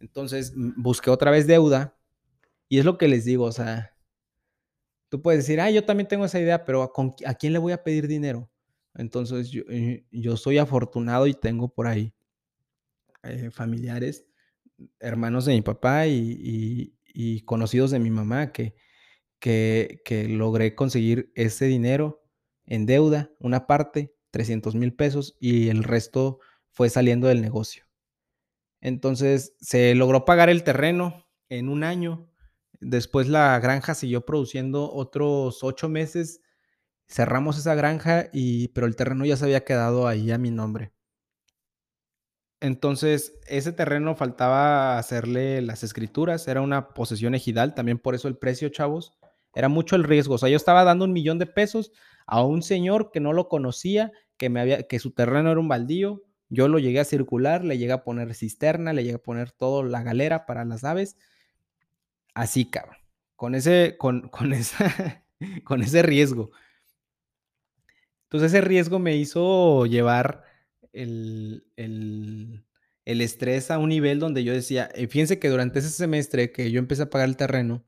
Entonces 0.00 0.52
busqué 0.56 1.10
otra 1.10 1.30
vez 1.30 1.46
deuda 1.46 1.96
y 2.68 2.78
es 2.78 2.84
lo 2.84 2.98
que 2.98 3.08
les 3.08 3.24
digo, 3.24 3.44
o 3.44 3.52
sea, 3.52 3.94
tú 5.08 5.22
puedes 5.22 5.44
decir, 5.44 5.60
ah, 5.60 5.70
yo 5.70 5.84
también 5.84 6.08
tengo 6.08 6.24
esa 6.24 6.40
idea, 6.40 6.64
pero 6.64 6.82
¿a, 6.82 7.34
quién 7.34 7.52
le 7.52 7.58
voy 7.58 7.72
a 7.72 7.82
pedir 7.82 8.08
dinero? 8.08 8.50
Entonces 8.94 9.50
yo, 9.50 9.62
eh, 9.68 10.06
yo 10.10 10.36
soy 10.36 10.58
afortunado 10.58 11.26
y 11.26 11.34
tengo 11.34 11.68
por 11.68 11.86
ahí 11.86 12.12
eh, 13.22 13.50
familiares, 13.50 14.26
hermanos 15.00 15.44
de 15.44 15.54
mi 15.54 15.62
papá 15.62 16.06
y, 16.06 16.94
conocidos 17.44 17.90
de 17.90 17.98
mi 17.98 18.10
mamá 18.10 18.52
que, 18.52 18.74
que, 19.40 20.00
que, 20.04 20.28
logré 20.28 20.74
conseguir 20.74 21.32
ese 21.34 21.66
dinero 21.66 22.22
en 22.66 22.86
deuda, 22.86 23.30
una 23.38 23.66
parte, 23.66 24.14
300 24.30 24.74
mil 24.74 24.94
pesos, 24.94 25.36
y 25.40 25.68
el 25.68 25.84
resto 25.84 26.40
fue 26.70 26.90
saliendo 26.90 27.28
del 27.28 27.40
negocio. 27.42 27.84
Entonces 28.80 29.56
se 29.60 29.94
logró 29.94 30.24
pagar 30.24 30.48
el 30.48 30.62
terreno 30.62 31.26
en 31.48 31.68
un 31.68 31.84
año. 31.84 32.30
Después 32.80 33.28
la 33.28 33.58
granja 33.58 33.94
siguió 33.94 34.24
produciendo 34.24 34.92
otros 34.92 35.64
ocho 35.64 35.88
meses. 35.88 36.40
Cerramos 37.08 37.58
esa 37.58 37.74
granja 37.74 38.28
y 38.32 38.68
pero 38.68 38.86
el 38.86 38.96
terreno 38.96 39.24
ya 39.24 39.36
se 39.36 39.44
había 39.46 39.64
quedado 39.64 40.06
ahí 40.06 40.30
a 40.30 40.38
mi 40.38 40.50
nombre. 40.50 40.92
Entonces, 42.60 43.34
ese 43.46 43.72
terreno 43.72 44.16
faltaba 44.16 44.98
hacerle 44.98 45.62
las 45.62 45.84
escrituras, 45.84 46.48
era 46.48 46.60
una 46.60 46.88
posesión 46.88 47.34
ejidal, 47.34 47.74
también 47.74 47.98
por 47.98 48.14
eso 48.14 48.26
el 48.26 48.36
precio, 48.36 48.68
chavos, 48.68 49.12
era 49.54 49.68
mucho 49.68 49.96
el 49.96 50.04
riesgo. 50.04 50.34
O 50.34 50.38
sea, 50.38 50.48
yo 50.48 50.56
estaba 50.56 50.84
dando 50.84 51.04
un 51.04 51.12
millón 51.12 51.38
de 51.38 51.46
pesos 51.46 51.92
a 52.26 52.42
un 52.42 52.62
señor 52.62 53.10
que 53.12 53.20
no 53.20 53.32
lo 53.32 53.48
conocía, 53.48 54.12
que, 54.36 54.50
me 54.50 54.60
había, 54.60 54.82
que 54.84 54.98
su 54.98 55.12
terreno 55.12 55.50
era 55.50 55.60
un 55.60 55.68
baldío. 55.68 56.22
Yo 56.48 56.68
lo 56.68 56.78
llegué 56.78 57.00
a 57.00 57.04
circular, 57.04 57.64
le 57.64 57.78
llegué 57.78 57.92
a 57.92 58.04
poner 58.04 58.34
cisterna, 58.34 58.92
le 58.92 59.04
llegué 59.04 59.16
a 59.16 59.22
poner 59.22 59.52
todo 59.52 59.82
la 59.82 60.02
galera 60.02 60.46
para 60.46 60.64
las 60.64 60.84
aves. 60.84 61.16
Así, 62.34 62.70
cabrón. 62.70 62.96
Con 63.36 63.54
ese, 63.54 63.96
con, 63.98 64.28
con, 64.30 64.52
esa, 64.52 65.24
con 65.64 65.82
ese 65.82 66.02
riesgo. 66.02 66.50
Entonces 68.24 68.52
ese 68.52 68.60
riesgo 68.60 68.98
me 68.98 69.16
hizo 69.16 69.86
llevar 69.86 70.44
el, 70.92 71.66
el, 71.76 72.64
el, 73.04 73.20
estrés 73.20 73.70
a 73.70 73.78
un 73.78 73.90
nivel 73.90 74.18
donde 74.18 74.44
yo 74.44 74.52
decía, 74.52 74.88
eh, 74.94 75.06
fíjense 75.08 75.38
que 75.38 75.48
durante 75.48 75.78
ese 75.80 75.90
semestre 75.90 76.52
que 76.52 76.70
yo 76.70 76.78
empecé 76.78 77.02
a 77.02 77.10
pagar 77.10 77.28
el 77.28 77.36
terreno, 77.36 77.84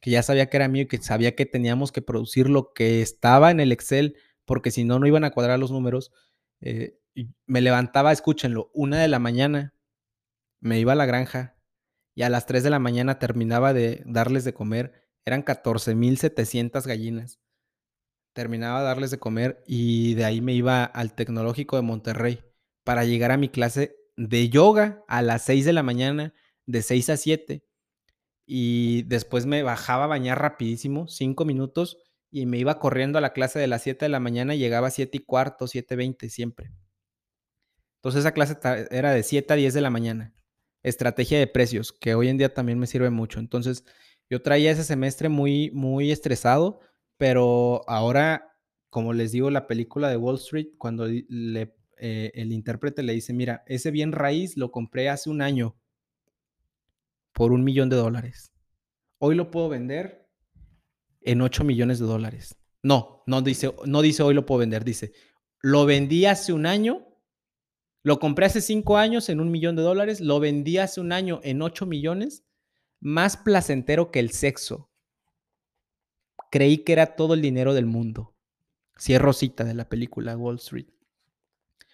que 0.00 0.10
ya 0.10 0.22
sabía 0.22 0.48
que 0.48 0.56
era 0.56 0.68
mío 0.68 0.82
y 0.82 0.88
que 0.88 0.98
sabía 0.98 1.34
que 1.34 1.46
teníamos 1.46 1.92
que 1.92 2.02
producir 2.02 2.48
lo 2.48 2.72
que 2.72 3.02
estaba 3.02 3.50
en 3.50 3.60
el 3.60 3.72
Excel, 3.72 4.16
porque 4.44 4.70
si 4.70 4.84
no, 4.84 4.98
no 4.98 5.06
iban 5.06 5.24
a 5.24 5.30
cuadrar 5.30 5.58
los 5.58 5.70
números, 5.70 6.12
eh, 6.60 6.98
me 7.46 7.60
levantaba, 7.60 8.12
escúchenlo, 8.12 8.70
una 8.74 9.00
de 9.00 9.08
la 9.08 9.18
mañana, 9.18 9.74
me 10.60 10.78
iba 10.80 10.92
a 10.92 10.96
la 10.96 11.06
granja 11.06 11.56
y 12.14 12.22
a 12.22 12.30
las 12.30 12.46
3 12.46 12.62
de 12.62 12.70
la 12.70 12.78
mañana 12.78 13.18
terminaba 13.18 13.72
de 13.72 14.02
darles 14.06 14.44
de 14.44 14.54
comer, 14.54 15.08
eran 15.24 15.44
14.700 15.44 16.86
gallinas 16.86 17.40
terminaba 18.38 18.78
de 18.78 18.86
darles 18.86 19.10
de 19.10 19.18
comer 19.18 19.64
y 19.66 20.14
de 20.14 20.24
ahí 20.24 20.40
me 20.40 20.52
iba 20.52 20.84
al 20.84 21.12
Tecnológico 21.12 21.74
de 21.74 21.82
Monterrey 21.82 22.44
para 22.84 23.04
llegar 23.04 23.32
a 23.32 23.36
mi 23.36 23.48
clase 23.48 23.96
de 24.16 24.48
yoga 24.48 25.02
a 25.08 25.22
las 25.22 25.42
6 25.42 25.64
de 25.64 25.72
la 25.72 25.82
mañana, 25.82 26.34
de 26.64 26.82
6 26.82 27.10
a 27.10 27.16
7. 27.16 27.64
Y 28.46 29.02
después 29.08 29.44
me 29.44 29.64
bajaba 29.64 30.04
a 30.04 30.06
bañar 30.06 30.40
rapidísimo, 30.40 31.08
5 31.08 31.44
minutos, 31.44 31.98
y 32.30 32.46
me 32.46 32.58
iba 32.58 32.78
corriendo 32.78 33.18
a 33.18 33.20
la 33.20 33.32
clase 33.32 33.58
de 33.58 33.66
las 33.66 33.82
7 33.82 34.04
de 34.04 34.08
la 34.08 34.20
mañana 34.20 34.54
y 34.54 34.60
llegaba 34.60 34.86
a 34.86 34.92
7 34.92 35.18
y 35.18 35.20
cuarto, 35.24 35.66
7.20 35.66 36.28
siempre. 36.28 36.70
Entonces 37.96 38.20
esa 38.20 38.34
clase 38.34 38.56
era 38.92 39.10
de 39.10 39.24
7 39.24 39.52
a 39.52 39.56
10 39.56 39.74
de 39.74 39.80
la 39.80 39.90
mañana. 39.90 40.32
Estrategia 40.84 41.40
de 41.40 41.48
precios, 41.48 41.90
que 41.90 42.14
hoy 42.14 42.28
en 42.28 42.38
día 42.38 42.54
también 42.54 42.78
me 42.78 42.86
sirve 42.86 43.10
mucho. 43.10 43.40
Entonces 43.40 43.84
yo 44.30 44.42
traía 44.42 44.70
ese 44.70 44.84
semestre 44.84 45.28
muy, 45.28 45.72
muy 45.72 46.12
estresado 46.12 46.78
pero 47.18 47.82
ahora, 47.88 48.56
como 48.90 49.12
les 49.12 49.32
digo, 49.32 49.50
la 49.50 49.66
película 49.66 50.08
de 50.08 50.16
Wall 50.16 50.36
Street, 50.36 50.68
cuando 50.78 51.06
eh, 51.06 52.30
el 52.34 52.52
intérprete 52.52 53.02
le 53.02 53.12
dice, 53.12 53.32
mira, 53.34 53.64
ese 53.66 53.90
bien 53.90 54.12
raíz 54.12 54.56
lo 54.56 54.70
compré 54.70 55.08
hace 55.08 55.28
un 55.28 55.42
año 55.42 55.76
por 57.32 57.52
un 57.52 57.64
millón 57.64 57.90
de 57.90 57.96
dólares. 57.96 58.52
Hoy 59.18 59.34
lo 59.34 59.50
puedo 59.50 59.68
vender 59.68 60.28
en 61.20 61.42
8 61.42 61.64
millones 61.64 61.98
de 61.98 62.06
dólares. 62.06 62.56
No, 62.84 63.24
no 63.26 63.42
dice, 63.42 63.74
no 63.84 64.00
dice 64.00 64.22
hoy 64.22 64.34
lo 64.34 64.46
puedo 64.46 64.60
vender, 64.60 64.84
dice, 64.84 65.12
lo 65.60 65.84
vendí 65.84 66.24
hace 66.24 66.52
un 66.52 66.66
año, 66.66 67.04
lo 68.04 68.20
compré 68.20 68.46
hace 68.46 68.60
cinco 68.60 68.96
años 68.96 69.28
en 69.28 69.40
un 69.40 69.50
millón 69.50 69.74
de 69.74 69.82
dólares, 69.82 70.20
lo 70.20 70.38
vendí 70.38 70.78
hace 70.78 71.00
un 71.00 71.10
año 71.10 71.40
en 71.42 71.60
8 71.60 71.84
millones, 71.84 72.44
más 73.00 73.36
placentero 73.36 74.12
que 74.12 74.20
el 74.20 74.30
sexo 74.30 74.87
creí 76.50 76.78
que 76.78 76.92
era 76.92 77.16
todo 77.16 77.34
el 77.34 77.42
dinero 77.42 77.74
del 77.74 77.86
mundo. 77.86 78.34
Si 78.96 79.14
es 79.14 79.20
Rosita 79.20 79.64
de 79.64 79.74
la 79.74 79.88
película 79.88 80.36
Wall 80.36 80.56
Street. 80.56 80.88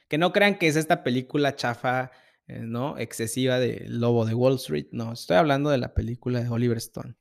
Que 0.09 0.19
no 0.19 0.33
crean 0.33 0.59
que 0.59 0.69
es 0.69 0.77
esta 0.77 1.03
película 1.03 1.57
chafa, 1.57 2.11
eh, 2.47 2.61
¿no? 2.61 2.99
Excesiva 2.99 3.59
de 3.59 3.87
Lobo 3.89 4.25
de 4.25 4.35
Wall 4.35 4.57
Street. 4.57 4.87
No, 4.93 5.13
estoy 5.13 5.37
hablando 5.37 5.71
de 5.71 5.79
la 5.79 5.95
película 5.95 6.43
de 6.43 6.49
Oliver 6.49 6.79
Stone. 6.79 7.15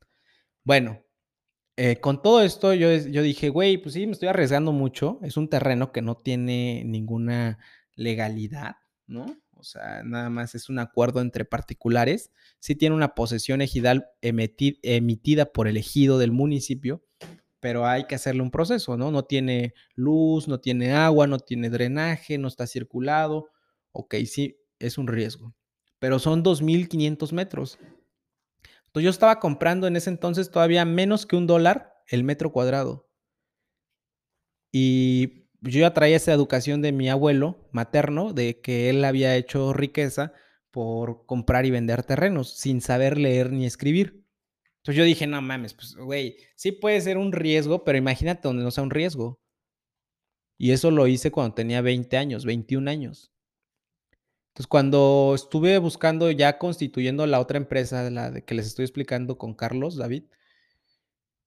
Bueno, 0.64 1.04
eh, 1.76 1.98
con 2.00 2.22
todo 2.22 2.42
esto 2.42 2.74
yo, 2.74 2.92
yo 2.96 3.22
dije, 3.24 3.50
güey, 3.50 3.78
pues 3.78 3.96
sí, 3.96 4.06
me 4.06 4.14
estoy 4.14 4.30
arriesgando 4.30 4.72
mucho. 4.72 5.20
Es 5.24 5.38
un 5.38 5.50
terreno 5.50 5.92
que 5.92 6.02
no 6.02 6.16
tiene 6.16 6.84
ninguna 6.86 7.60
legalidad, 7.96 8.76
¿no? 9.08 9.26
O 9.64 9.64
sea, 9.64 10.04
nada 10.04 10.30
más 10.30 10.56
es 10.56 10.68
un 10.68 10.78
acuerdo 10.78 11.22
entre 11.22 11.46
particulares. 11.46 12.32
Sí 12.60 12.76
tiene 12.76 12.96
una 12.96 13.16
posesión 13.16 13.62
ejidal 13.62 14.08
emitida 14.22 15.46
por 15.54 15.70
el 15.70 15.78
ejido 15.78 16.20
del 16.20 16.34
municipio, 16.34 17.02
pero 17.64 17.88
hay 17.88 18.04
que 18.08 18.16
hacerle 18.16 18.42
un 18.42 18.52
proceso, 18.52 18.98
¿no? 18.98 19.10
No 19.10 19.24
tiene 19.24 19.74
luz, 19.96 20.50
no 20.50 20.60
tiene 20.60 20.92
agua, 20.92 21.28
no 21.28 21.40
tiene 21.40 21.70
drenaje, 21.70 22.38
no 22.38 22.50
está 22.50 22.68
circulado. 22.68 23.52
Ok, 23.94 24.16
sí, 24.26 24.58
es 24.80 24.98
un 24.98 25.08
riesgo. 25.08 25.56
Pero 25.98 26.20
son 26.20 26.44
2.500 26.44 27.32
metros. 27.32 27.80
Entonces 28.88 29.06
yo 29.06 29.10
estaba 29.10 29.40
comprando 29.40 29.88
en 29.88 29.96
ese 29.96 30.10
entonces 30.10 30.52
todavía 30.52 30.84
menos 30.84 31.26
que 31.26 31.38
un 31.38 31.48
dólar 31.48 31.94
el 32.08 32.26
metro 32.26 32.52
cuadrado. 32.52 33.08
Y 34.74 35.48
yo 35.62 35.80
ya 35.80 35.94
traía 35.94 36.18
esa 36.18 36.34
educación 36.34 36.82
de 36.82 36.92
mi 36.92 37.08
abuelo 37.08 37.70
materno, 37.72 38.34
de 38.34 38.60
que 38.60 38.90
él 38.90 39.06
había 39.06 39.38
hecho 39.38 39.72
riqueza 39.72 40.34
por 40.70 41.26
comprar 41.26 41.66
y 41.66 41.72
vender 41.72 42.04
terrenos 42.04 42.58
sin 42.58 42.82
saber 42.82 43.18
leer 43.18 43.54
ni 43.54 43.66
escribir. 43.66 44.23
Entonces 44.84 44.98
yo 44.98 45.06
dije, 45.06 45.28
no 45.28 45.42
mames, 45.42 45.74
pues, 45.74 45.96
güey, 45.96 46.36
sí 46.56 46.74
puede 46.74 47.00
ser 47.00 47.18
un 47.18 47.32
riesgo, 47.32 47.86
pero 47.86 47.98
imagínate 47.98 48.42
donde 48.46 48.64
no 48.64 48.72
sea 48.72 48.84
un 48.84 48.90
riesgo. 48.90 49.40
Y 50.58 50.72
eso 50.72 50.92
lo 50.92 51.08
hice 51.08 51.32
cuando 51.32 51.56
tenía 51.56 51.80
20 51.82 52.18
años, 52.18 52.44
21 52.44 52.92
años. 52.92 53.32
Entonces, 54.50 54.68
cuando 54.68 55.32
estuve 55.36 55.78
buscando, 55.78 56.30
ya 56.32 56.58
constituyendo 56.58 57.26
la 57.28 57.40
otra 57.40 57.58
empresa, 57.58 58.10
la 58.12 58.30
de 58.30 58.44
que 58.44 58.56
les 58.56 58.68
estoy 58.68 58.84
explicando 58.84 59.38
con 59.38 59.54
Carlos, 59.54 59.96
David, 59.96 60.26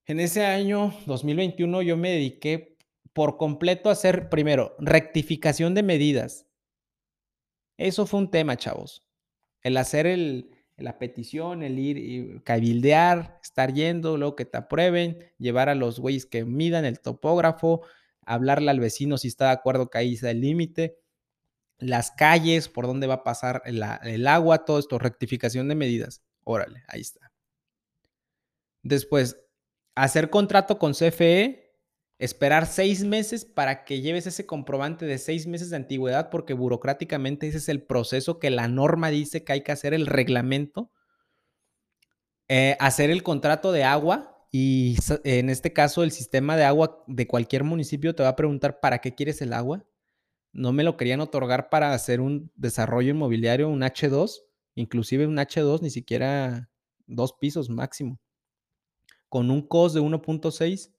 en 0.07 0.19
ese 0.19 0.43
año 0.43 0.91
2021 1.05 1.83
yo 1.83 1.95
me 1.95 2.09
dediqué 2.09 2.75
por 3.13 3.37
completo 3.37 3.89
a 3.89 3.91
hacer, 3.91 4.29
primero, 4.29 4.75
rectificación 4.79 5.75
de 5.75 5.83
medidas. 5.83 6.47
Eso 7.77 8.07
fue 8.07 8.21
un 8.21 8.31
tema, 8.31 8.57
chavos. 8.57 9.05
El 9.61 9.77
hacer 9.77 10.07
el, 10.07 10.56
la 10.77 10.99
petición, 10.99 11.63
el 11.63 11.79
ir 11.79 11.97
y 11.97 12.39
cabildear, 12.41 13.39
estar 13.41 13.73
yendo, 13.73 14.17
luego 14.17 14.35
que 14.35 14.45
te 14.45 14.57
aprueben, 14.57 15.19
llevar 15.37 15.69
a 15.69 15.75
los 15.75 15.99
güeyes 15.99 16.25
que 16.25 16.45
midan 16.45 16.85
el 16.85 16.99
topógrafo, 16.99 17.81
hablarle 18.21 18.69
al 18.69 18.79
vecino 18.79 19.17
si 19.17 19.27
está 19.27 19.45
de 19.45 19.51
acuerdo 19.51 19.89
que 19.89 19.97
ahí 19.97 20.15
sea 20.15 20.31
el 20.31 20.41
límite, 20.41 20.99
las 21.79 22.11
calles, 22.11 22.69
por 22.69 22.85
dónde 22.87 23.07
va 23.07 23.15
a 23.15 23.23
pasar 23.23 23.61
el 23.65 24.27
agua, 24.27 24.65
todo 24.65 24.79
esto, 24.79 24.99
rectificación 24.99 25.67
de 25.67 25.75
medidas. 25.75 26.23
Órale, 26.43 26.83
ahí 26.87 27.01
está. 27.01 27.31
Después, 28.83 29.37
hacer 29.95 30.29
contrato 30.29 30.79
con 30.79 30.93
CFE 30.93 31.66
esperar 32.19 32.65
seis 32.65 33.03
meses 33.03 33.45
para 33.45 33.85
que 33.85 34.01
lleves 34.01 34.25
ese 34.27 34.45
comprobante 34.45 35.05
de 35.05 35.17
seis 35.17 35.45
meses 35.47 35.69
de 35.69 35.75
antigüedad, 35.75 36.29
porque 36.29 36.53
burocráticamente 36.53 37.47
ese 37.47 37.57
es 37.59 37.69
el 37.69 37.83
proceso 37.83 38.39
que 38.39 38.49
la 38.49 38.67
norma 38.67 39.09
dice 39.09 39.43
que 39.43 39.53
hay 39.53 39.61
que 39.61 39.71
hacer, 39.71 39.93
el 39.93 40.07
reglamento. 40.07 40.91
Eh, 42.49 42.77
hacer 42.79 43.09
el 43.09 43.23
contrato 43.23 43.71
de 43.73 43.83
agua 43.83 44.47
y 44.51 44.95
en 45.25 45.49
este 45.49 45.73
caso 45.73 46.03
el 46.03 46.11
sistema 46.11 46.55
de 46.55 46.63
agua 46.63 47.03
de 47.05 47.27
cualquier 47.27 47.65
municipio 47.65 48.15
te 48.15 48.23
va 48.23 48.29
a 48.29 48.35
preguntar 48.37 48.79
para 48.79 48.99
qué 48.99 49.13
quieres 49.13 49.41
el 49.41 49.53
agua. 49.53 49.85
No 50.53 50.71
me 50.71 50.83
lo 50.83 50.97
querían 50.97 51.19
otorgar 51.19 51.69
para 51.69 51.93
hacer 51.93 52.21
un 52.21 52.51
desarrollo 52.55 53.11
inmobiliario, 53.11 53.69
un 53.69 53.81
H2, 53.81 54.43
inclusive 54.75 55.27
un 55.27 55.37
H2, 55.37 55.81
ni 55.81 55.89
siquiera 55.89 56.69
dos 57.05 57.33
pisos 57.33 57.69
máximo, 57.69 58.19
con 59.29 59.51
un 59.51 59.67
cost 59.67 59.93
de 59.93 60.01
1.6 60.01 60.96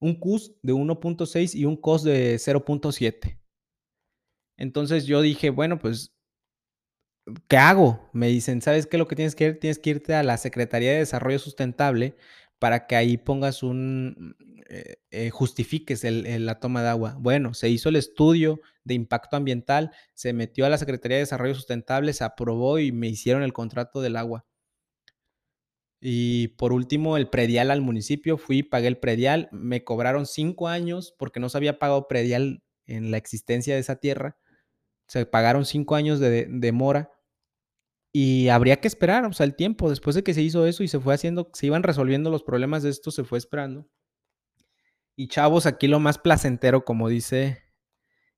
un 0.00 0.14
CUS 0.18 0.54
de 0.62 0.72
1.6 0.72 1.54
y 1.54 1.64
un 1.64 1.76
COS 1.76 2.04
de 2.04 2.38
0.7. 2.38 3.38
Entonces 4.56 5.06
yo 5.06 5.22
dije, 5.22 5.50
bueno, 5.50 5.78
pues, 5.78 6.12
¿qué 7.48 7.56
hago? 7.56 8.08
Me 8.12 8.28
dicen, 8.28 8.62
¿sabes 8.62 8.86
qué? 8.86 8.98
Lo 8.98 9.06
que 9.06 9.16
tienes 9.16 9.34
que 9.34 9.44
ir, 9.46 9.60
tienes 9.60 9.78
que 9.78 9.90
irte 9.90 10.14
a 10.14 10.22
la 10.22 10.36
Secretaría 10.36 10.92
de 10.92 10.98
Desarrollo 10.98 11.38
Sustentable 11.38 12.16
para 12.58 12.86
que 12.86 12.96
ahí 12.96 13.16
pongas 13.18 13.62
un, 13.62 14.36
eh, 14.68 14.96
eh, 15.10 15.30
justifiques 15.30 16.04
la 16.04 16.60
toma 16.60 16.82
de 16.82 16.88
agua. 16.88 17.16
Bueno, 17.18 17.54
se 17.54 17.70
hizo 17.70 17.88
el 17.88 17.96
estudio 17.96 18.60
de 18.84 18.94
impacto 18.94 19.36
ambiental, 19.36 19.92
se 20.14 20.32
metió 20.32 20.66
a 20.66 20.68
la 20.68 20.78
Secretaría 20.78 21.16
de 21.16 21.22
Desarrollo 21.22 21.54
Sustentable, 21.54 22.12
se 22.12 22.24
aprobó 22.24 22.78
y 22.78 22.92
me 22.92 23.08
hicieron 23.08 23.42
el 23.42 23.52
contrato 23.52 24.00
del 24.02 24.16
agua. 24.16 24.44
Y 26.00 26.48
por 26.48 26.72
último, 26.72 27.16
el 27.16 27.28
predial 27.28 27.70
al 27.70 27.80
municipio. 27.80 28.38
Fui, 28.38 28.62
pagué 28.62 28.88
el 28.88 28.98
predial. 28.98 29.48
Me 29.52 29.84
cobraron 29.84 30.26
cinco 30.26 30.68
años 30.68 31.14
porque 31.18 31.40
no 31.40 31.48
se 31.48 31.58
había 31.58 31.78
pagado 31.78 32.06
predial 32.08 32.62
en 32.86 33.10
la 33.10 33.16
existencia 33.16 33.74
de 33.74 33.80
esa 33.80 33.96
tierra. 33.96 34.36
Se 35.06 35.26
pagaron 35.26 35.64
cinco 35.64 35.94
años 35.96 36.20
de 36.20 36.46
demora. 36.48 37.10
Y 38.12 38.48
habría 38.48 38.80
que 38.80 38.88
esperar, 38.88 39.24
o 39.26 39.32
sea, 39.32 39.44
el 39.44 39.54
tiempo. 39.54 39.90
Después 39.90 40.16
de 40.16 40.22
que 40.22 40.34
se 40.34 40.42
hizo 40.42 40.66
eso 40.66 40.82
y 40.82 40.88
se 40.88 41.00
fue 41.00 41.14
haciendo, 41.14 41.50
se 41.52 41.66
iban 41.66 41.82
resolviendo 41.82 42.30
los 42.30 42.42
problemas 42.42 42.82
de 42.82 42.90
esto, 42.90 43.10
se 43.10 43.24
fue 43.24 43.38
esperando. 43.38 43.88
Y 45.16 45.28
chavos, 45.28 45.66
aquí 45.66 45.88
lo 45.88 46.00
más 46.00 46.18
placentero, 46.18 46.84
como 46.84 47.08
dice 47.08 47.62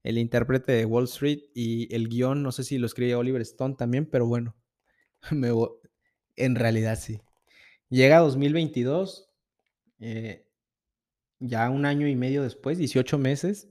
el 0.03 0.19
intérprete 0.19 0.73
de 0.73 0.87
Wall 0.87 1.05
Street 1.05 1.41
y 1.55 1.95
el 1.95 2.09
guion, 2.09 2.43
no 2.43 2.53
sé 2.53 2.65
si 2.65 2.79
lo 2.79 2.87
escribe 2.87 3.15
Oliver 3.15 3.43
Stone 3.43 3.75
también, 3.77 4.07
pero 4.07 4.27
bueno, 4.27 4.57
me, 5.31 5.51
en 6.37 6.55
realidad 6.55 6.99
sí. 6.99 7.21
Llega 7.91 8.21
2022, 8.21 9.29
eh, 9.99 10.49
ya 11.41 11.69
un 11.71 11.85
año 11.85 12.07
y 12.07 12.15
medio 12.15 12.45
después, 12.45 12.79
18 12.79 13.19
meses 13.19 13.69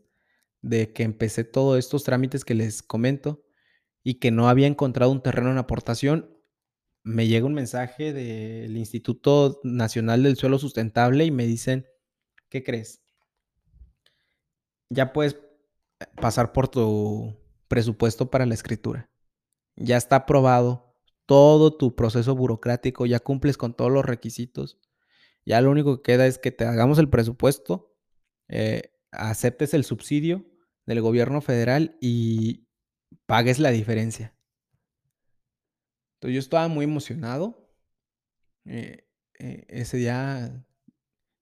de 0.62 0.92
que 0.92 1.04
empecé 1.04 1.46
todos 1.46 1.80
estos 1.80 2.04
trámites 2.04 2.44
que 2.44 2.54
les 2.54 2.84
comento 2.84 3.46
y 4.04 4.16
que 4.16 4.32
no 4.32 4.50
había 4.50 4.68
encontrado 4.68 5.12
un 5.14 5.24
terreno 5.24 5.52
en 5.52 5.58
aportación, 5.58 6.38
me 7.04 7.28
llega 7.28 7.46
un 7.46 7.54
mensaje 7.54 8.12
del 8.12 8.76
Instituto 8.76 9.62
Nacional 9.64 10.24
del 10.24 10.36
Suelo 10.36 10.60
Sustentable 10.60 11.24
y 11.24 11.32
me 11.32 11.48
dicen, 11.48 11.88
¿qué 12.50 12.62
crees? 12.62 13.02
Ya 14.90 15.14
puedes 15.14 15.38
pasar 16.16 16.52
por 16.52 16.68
tu 16.68 17.38
presupuesto 17.70 18.30
para 18.30 18.46
la 18.46 18.54
escritura. 18.54 19.10
Ya 19.78 19.96
está 19.96 20.18
aprobado 20.18 20.89
todo 21.30 21.78
tu 21.78 21.96
proceso 21.96 22.34
burocrático, 22.34 23.06
ya 23.06 23.20
cumples 23.20 23.56
con 23.56 23.76
todos 23.76 23.92
los 23.92 24.04
requisitos. 24.04 24.80
Ya 25.46 25.62
lo 25.62 25.70
único 25.70 26.02
que 26.02 26.14
queda 26.14 26.26
es 26.26 26.40
que 26.40 26.52
te 26.52 26.66
hagamos 26.66 26.98
el 26.98 27.08
presupuesto, 27.08 27.96
eh, 28.48 28.96
aceptes 29.12 29.76
el 29.76 29.84
subsidio 29.84 30.44
del 30.88 31.02
gobierno 31.02 31.40
federal 31.42 31.96
y 32.02 32.68
pagues 33.28 33.60
la 33.60 33.70
diferencia. 33.70 34.36
Entonces 36.16 36.34
yo 36.34 36.40
estaba 36.40 36.68
muy 36.68 36.86
emocionado. 36.86 37.72
Eh, 38.66 39.08
eh, 39.38 39.66
ese 39.70 39.98
día 39.98 40.66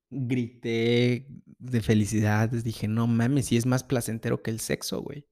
grité 0.09 1.27
de 1.59 1.81
felicidad. 1.81 2.49
Dije, 2.49 2.89
no 2.89 3.07
mames, 3.07 3.45
si 3.45 3.55
es 3.55 3.65
más 3.65 3.85
placentero 3.85 4.43
que 4.43 4.51
el 4.51 4.59
sexo, 4.59 5.01
güey. 5.01 5.25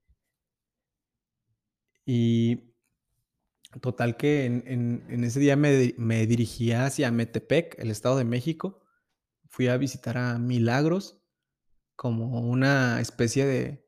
Y 2.05 2.74
total 3.81 4.17
que 4.17 4.45
en, 4.45 5.23
ese 5.23 5.39
día 5.39 5.55
me, 5.55 6.25
dirigía 6.25 6.85
hacia 6.85 7.11
Metepec, 7.11 7.77
el 7.79 7.91
Estado 7.91 8.17
de 8.17 8.25
México. 8.25 8.81
Fui 9.49 9.67
a 9.67 9.77
visitar 9.77 10.17
a 10.17 10.37
Milagros 10.37 11.21
como 11.95 12.41
una 12.41 12.99
especie 12.99 13.45
de, 13.45 13.87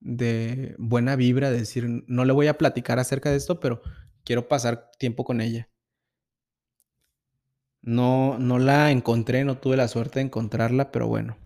de 0.00 0.74
buena 0.78 1.16
vibra, 1.16 1.50
de 1.50 1.58
decir, 1.58 1.86
no 2.06 2.24
le 2.24 2.32
voy 2.32 2.48
a 2.48 2.58
platicar 2.58 2.98
acerca 2.98 3.30
de 3.30 3.36
esto, 3.36 3.60
pero 3.60 3.80
quiero 4.24 4.48
pasar 4.48 4.90
tiempo 4.98 5.24
con 5.24 5.40
ella. 5.40 5.70
No, 7.82 8.38
no 8.38 8.58
la 8.58 8.90
encontré, 8.90 9.44
no 9.44 9.58
tuve 9.58 9.76
la 9.76 9.88
suerte 9.88 10.18
de 10.18 10.26
encontrarla, 10.26 10.92
pero 10.92 11.08
bueno. 11.08 11.38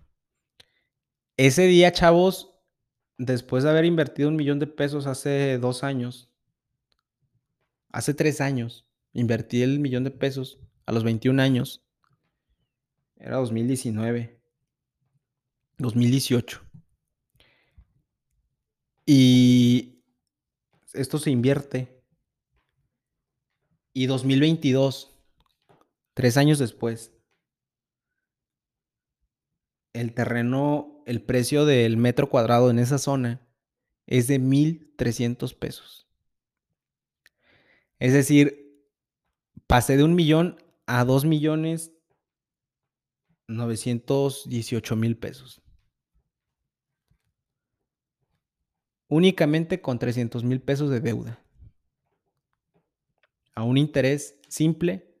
Ese 1.37 1.63
día, 1.63 1.91
chavos, 1.91 2.55
después 3.17 3.63
de 3.63 3.69
haber 3.69 3.85
invertido 3.85 4.29
un 4.29 4.35
millón 4.35 4.59
de 4.59 4.67
pesos 4.67 5.07
hace 5.07 5.57
dos 5.57 5.83
años, 5.83 6.34
hace 7.95 8.13
tres 8.13 8.41
años, 8.41 8.85
invertí 9.13 9.61
el 9.61 9.79
millón 9.79 10.03
de 10.03 10.11
pesos 10.11 10.59
a 10.85 10.91
los 10.91 11.03
21 11.03 11.41
años. 11.41 11.83
Era 13.15 13.37
2019, 13.37 14.39
2018. 15.77 16.61
Y 19.05 20.03
esto 20.93 21.17
se 21.19 21.31
invierte. 21.31 22.03
Y 23.93 24.07
2022 24.07 25.15
Tres 26.15 26.37
años 26.37 26.59
después, 26.59 27.11
el 29.91 30.13
terreno, 30.13 31.03
el 31.05 31.21
precio 31.21 31.65
del 31.65 31.97
metro 31.97 32.29
cuadrado 32.29 32.71
en 32.71 32.79
esa 32.79 32.97
zona 32.97 33.45
es 34.07 34.27
de 34.27 34.39
1.300 34.39 35.59
pesos. 35.59 36.04
Es 37.99 38.13
decir, 38.13 38.65
pasé 39.67 39.97
de 39.97 40.03
un 40.03 40.15
millón 40.15 40.57
a 40.85 41.05
dos 41.05 41.25
millones 41.25 41.91
918 43.47 44.95
mil 44.95 45.17
pesos. 45.17 45.61
Únicamente 49.07 49.81
con 49.81 49.99
300 49.99 50.43
mil 50.43 50.61
pesos 50.61 50.89
de 50.89 50.99
deuda. 50.99 51.39
A 53.53 53.63
un 53.63 53.77
interés 53.77 54.39
simple 54.49 55.15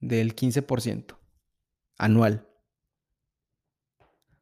del 0.00 0.34
15% 0.34 1.16
anual. 1.98 2.48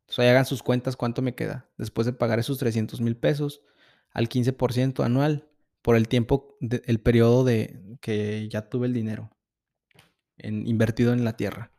Entonces 0.00 0.18
ahí 0.20 0.28
hagan 0.28 0.46
sus 0.46 0.62
cuentas 0.62 0.96
cuánto 0.96 1.20
me 1.20 1.34
queda 1.34 1.68
después 1.76 2.06
de 2.06 2.14
pagar 2.14 2.38
esos 2.38 2.56
300 2.58 3.00
mil 3.00 3.16
pesos 3.16 3.60
al 4.12 4.28
15% 4.28 5.04
anual 5.04 5.50
por 5.82 5.96
el 5.96 6.08
tiempo, 6.08 6.56
el 6.60 7.00
periodo 7.00 7.44
de 7.44 7.98
que 8.00 8.48
ya 8.48 8.68
tuve 8.68 8.86
el 8.86 8.94
dinero 8.94 9.30
en, 10.36 10.66
invertido 10.66 11.12
en 11.12 11.24
la 11.24 11.36
tierra. 11.36 11.72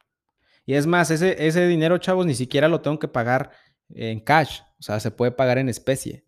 Y 0.65 0.75
es 0.75 0.87
más, 0.87 1.11
ese, 1.11 1.47
ese 1.47 1.67
dinero, 1.67 1.97
chavos, 1.97 2.25
ni 2.25 2.35
siquiera 2.35 2.67
lo 2.67 2.81
tengo 2.81 2.99
que 2.99 3.07
pagar 3.07 3.51
en 3.89 4.19
cash. 4.19 4.61
O 4.79 4.83
sea, 4.83 4.99
se 4.99 5.11
puede 5.11 5.31
pagar 5.31 5.57
en 5.57 5.69
especie. 5.69 6.25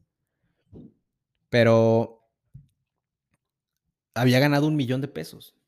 Pero 1.49 2.27
había 4.15 4.39
ganado 4.39 4.67
un 4.67 4.75
millón 4.75 5.01
de 5.01 5.07
pesos. 5.07 5.61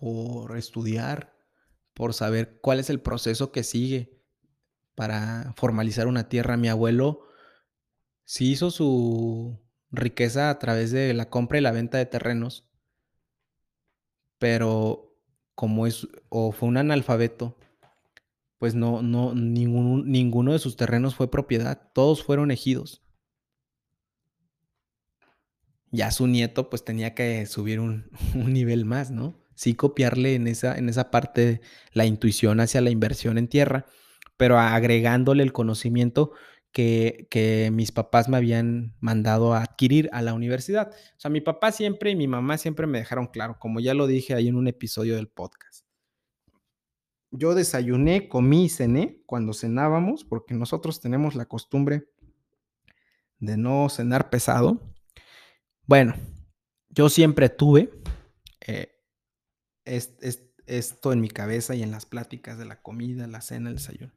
por 0.00 0.56
estudiar, 0.56 1.36
por 1.92 2.14
saber 2.14 2.58
cuál 2.62 2.80
es 2.80 2.88
el 2.88 3.00
proceso 3.02 3.52
que 3.52 3.62
sigue 3.62 4.18
para 4.94 5.52
formalizar 5.56 6.06
una 6.06 6.28
tierra. 6.28 6.56
Mi 6.56 6.68
abuelo 6.68 7.26
sí 8.30 8.52
hizo 8.52 8.70
su 8.70 9.58
riqueza 9.90 10.50
a 10.50 10.58
través 10.60 10.92
de 10.92 11.12
la 11.14 11.28
compra 11.28 11.58
y 11.58 11.60
la 11.62 11.72
venta 11.72 11.98
de 11.98 12.06
terrenos, 12.06 12.64
pero 14.38 15.16
como 15.56 15.84
es 15.88 16.06
o 16.28 16.52
fue 16.52 16.68
un 16.68 16.76
analfabeto, 16.76 17.58
pues 18.58 18.76
no, 18.76 19.02
no, 19.02 19.34
ninguno 19.34 20.52
de 20.52 20.60
sus 20.60 20.76
terrenos 20.76 21.16
fue 21.16 21.28
propiedad, 21.28 21.90
todos 21.92 22.22
fueron 22.22 22.52
ejidos. 22.52 23.02
Ya 25.90 26.12
su 26.12 26.28
nieto 26.28 26.70
pues 26.70 26.84
tenía 26.84 27.16
que 27.16 27.44
subir 27.46 27.80
un, 27.80 28.12
un 28.36 28.52
nivel 28.52 28.84
más, 28.84 29.10
¿no? 29.10 29.40
sí 29.56 29.74
copiarle 29.74 30.36
en 30.36 30.46
esa, 30.46 30.78
en 30.78 30.88
esa 30.88 31.10
parte 31.10 31.62
la 31.92 32.06
intuición 32.06 32.60
hacia 32.60 32.80
la 32.80 32.90
inversión 32.90 33.38
en 33.38 33.48
tierra, 33.48 33.86
pero 34.36 34.58
agregándole 34.60 35.42
el 35.42 35.52
conocimiento 35.52 36.32
que, 36.72 37.70
mis 37.72 37.92
papás 37.92 38.28
me 38.28 38.36
habían 38.36 38.94
mandado 39.00 39.54
a 39.54 39.62
adquirir 39.62 40.08
a 40.12 40.22
la 40.22 40.34
universidad. 40.34 40.90
O 40.90 41.20
sea, 41.20 41.30
mi 41.30 41.40
papá 41.40 41.72
siempre 41.72 42.10
y 42.10 42.16
mi 42.16 42.28
mamá 42.28 42.58
siempre 42.58 42.86
me 42.86 42.98
dejaron 42.98 43.26
claro, 43.26 43.58
como 43.58 43.80
ya 43.80 43.94
lo 43.94 44.06
dije 44.06 44.34
ahí 44.34 44.48
en 44.48 44.56
un 44.56 44.68
episodio 44.68 45.16
del 45.16 45.28
podcast. 45.28 45.86
Yo 47.32 47.54
desayuné, 47.54 48.28
comí 48.28 48.64
y 48.64 48.68
cené 48.68 49.22
cuando 49.26 49.52
cenábamos, 49.52 50.24
porque 50.24 50.54
nosotros 50.54 51.00
tenemos 51.00 51.34
la 51.34 51.46
costumbre 51.46 52.08
de 53.38 53.56
no 53.56 53.88
cenar 53.88 54.30
pesado. 54.30 54.80
Bueno, 55.86 56.14
yo 56.88 57.08
siempre 57.08 57.48
tuve 57.48 57.90
eh, 58.66 58.92
es, 59.84 60.12
esto 60.66 61.12
en 61.12 61.20
mi 61.20 61.28
cabeza 61.28 61.74
y 61.74 61.82
en 61.82 61.90
las 61.90 62.06
pláticas 62.06 62.58
de 62.58 62.64
la 62.64 62.80
comida, 62.82 63.26
la 63.26 63.40
cena, 63.40 63.70
el 63.70 63.76
desayuno. 63.76 64.12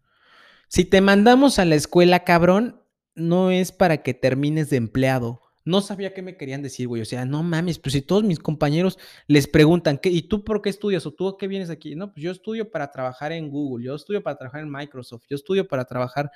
Si 0.73 0.85
te 0.85 1.01
mandamos 1.01 1.59
a 1.59 1.65
la 1.65 1.75
escuela, 1.75 2.23
cabrón, 2.23 2.81
no 3.13 3.51
es 3.51 3.71
para 3.71 4.01
que 4.01 4.15
termines 4.15 4.71
de 4.71 4.77
empleado. 4.77 5.39
No 5.65 5.81
sabía 5.81 6.15
qué 6.15 6.23
me 6.23 6.35
querían 6.35 6.63
decir, 6.63 6.87
güey. 6.87 7.03
O 7.03 7.05
sea, 7.05 7.25
no 7.25 7.43
mames, 7.43 7.77
pues 7.77 7.93
si 7.93 8.01
todos 8.01 8.23
mis 8.23 8.39
compañeros 8.39 8.97
les 9.27 9.47
preguntan, 9.47 9.99
¿qué, 9.99 10.09
¿y 10.09 10.23
tú 10.23 10.43
por 10.43 10.63
qué 10.63 10.71
estudias? 10.71 11.05
¿O 11.05 11.13
tú 11.13 11.37
qué 11.37 11.47
vienes 11.47 11.69
aquí? 11.69 11.93
No, 11.93 12.11
pues 12.11 12.23
yo 12.23 12.31
estudio 12.31 12.71
para 12.71 12.89
trabajar 12.89 13.33
en 13.33 13.51
Google, 13.51 13.85
yo 13.85 13.93
estudio 13.93 14.23
para 14.23 14.35
trabajar 14.35 14.61
en 14.61 14.71
Microsoft, 14.71 15.25
yo 15.29 15.35
estudio 15.35 15.67
para 15.67 15.85
trabajar. 15.85 16.31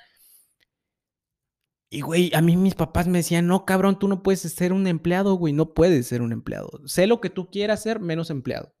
Y, 1.90 2.02
güey, 2.02 2.30
a 2.32 2.40
mí 2.40 2.56
mis 2.56 2.76
papás 2.76 3.08
me 3.08 3.18
decían, 3.18 3.48
no, 3.48 3.64
cabrón, 3.64 3.98
tú 3.98 4.06
no 4.06 4.22
puedes 4.22 4.42
ser 4.42 4.72
un 4.72 4.86
empleado, 4.86 5.34
güey, 5.34 5.52
no 5.52 5.74
puedes 5.74 6.06
ser 6.06 6.22
un 6.22 6.30
empleado. 6.30 6.70
Sé 6.84 7.08
lo 7.08 7.20
que 7.20 7.30
tú 7.30 7.50
quieras 7.50 7.82
ser, 7.82 7.98
menos 7.98 8.30
empleado. 8.30 8.72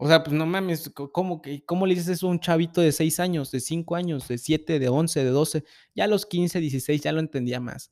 O 0.00 0.06
sea, 0.06 0.22
pues 0.22 0.34
no 0.34 0.46
mames, 0.46 0.92
¿cómo, 0.94 1.42
¿cómo 1.66 1.86
le 1.86 1.94
dices 1.94 2.08
eso 2.08 2.28
a 2.28 2.30
un 2.30 2.38
chavito 2.38 2.80
de 2.80 2.92
6 2.92 3.18
años, 3.18 3.50
de 3.50 3.58
5 3.58 3.96
años, 3.96 4.28
de 4.28 4.38
7, 4.38 4.78
de 4.78 4.88
11, 4.88 5.24
de 5.24 5.30
12? 5.30 5.64
Ya 5.92 6.04
a 6.04 6.06
los 6.06 6.24
15, 6.24 6.60
16 6.60 7.02
ya 7.02 7.10
lo 7.10 7.18
entendía 7.18 7.58
más. 7.58 7.90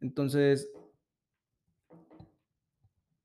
Entonces, 0.00 0.68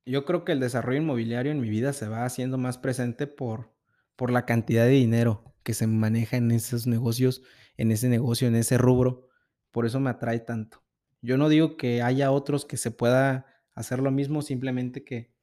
yo 0.06 0.24
creo 0.24 0.46
que 0.46 0.52
el 0.52 0.60
desarrollo 0.60 1.02
inmobiliario 1.02 1.52
en 1.52 1.60
mi 1.60 1.70
vida 1.70 1.94
se 1.94 2.08
va 2.08 2.26
haciendo 2.26 2.60
más 2.60 2.78
presente 2.78 3.26
por, 3.26 3.74
por 4.16 4.30
la 4.30 4.46
cantidad 4.46 4.86
de 4.86 4.92
dinero 4.92 5.56
que 5.64 5.74
se 5.74 5.88
maneja 5.88 6.38
en 6.38 6.52
esos 6.52 6.86
negocios, 6.86 7.42
en 7.78 7.92
ese 7.92 8.08
negocio, 8.08 8.48
en 8.48 8.56
ese 8.56 8.78
rubro. 8.78 9.28
Por 9.72 9.88
eso 9.88 10.00
me 10.00 10.12
atrae 10.12 10.40
tanto. 10.42 10.84
Yo 11.24 11.38
no 11.38 11.50
digo 11.50 11.76
que 11.76 12.04
haya 12.04 12.30
otros 12.30 12.66
que 12.66 12.78
se 12.78 12.92
pueda 12.92 13.48
hacer 13.74 14.00
lo 14.00 14.12
mismo, 14.12 14.44
simplemente 14.44 15.04
que 15.04 15.37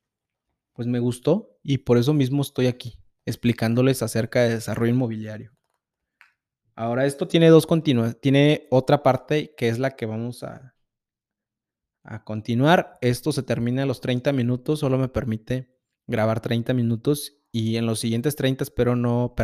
pues 0.74 0.86
me 0.86 0.98
gustó 0.98 1.58
y 1.62 1.78
por 1.78 1.96
eso 1.96 2.12
mismo 2.12 2.42
estoy 2.42 2.66
aquí, 2.66 2.98
explicándoles 3.24 4.02
acerca 4.02 4.42
de 4.42 4.50
desarrollo 4.50 4.92
inmobiliario. 4.92 5.52
Ahora, 6.76 7.06
esto 7.06 7.28
tiene 7.28 7.48
2 7.48 7.66
continua 7.66 8.12
tiene 8.12 8.66
otra 8.70 9.02
parte 9.02 9.54
que 9.56 9.68
es 9.68 9.78
la 9.78 9.96
que 9.96 10.06
vamos 10.06 10.42
a 10.42 10.74
a 12.04 12.22
continuar. 12.22 12.98
Esto 13.00 13.32
se 13.32 13.42
termina 13.42 13.82
a 13.82 13.86
los 13.86 14.00
30 14.00 14.32
minutos, 14.32 14.80
solo 14.80 14.98
me 14.98 15.08
permite 15.08 15.74
grabar 16.06 16.40
30 16.40 16.74
minutos 16.74 17.38
y 17.50 17.76
en 17.76 17.86
los 17.86 17.98
siguientes 17.98 18.36
30 18.36 18.62
espero 18.62 18.94
no 18.94 19.34
per 19.34 19.42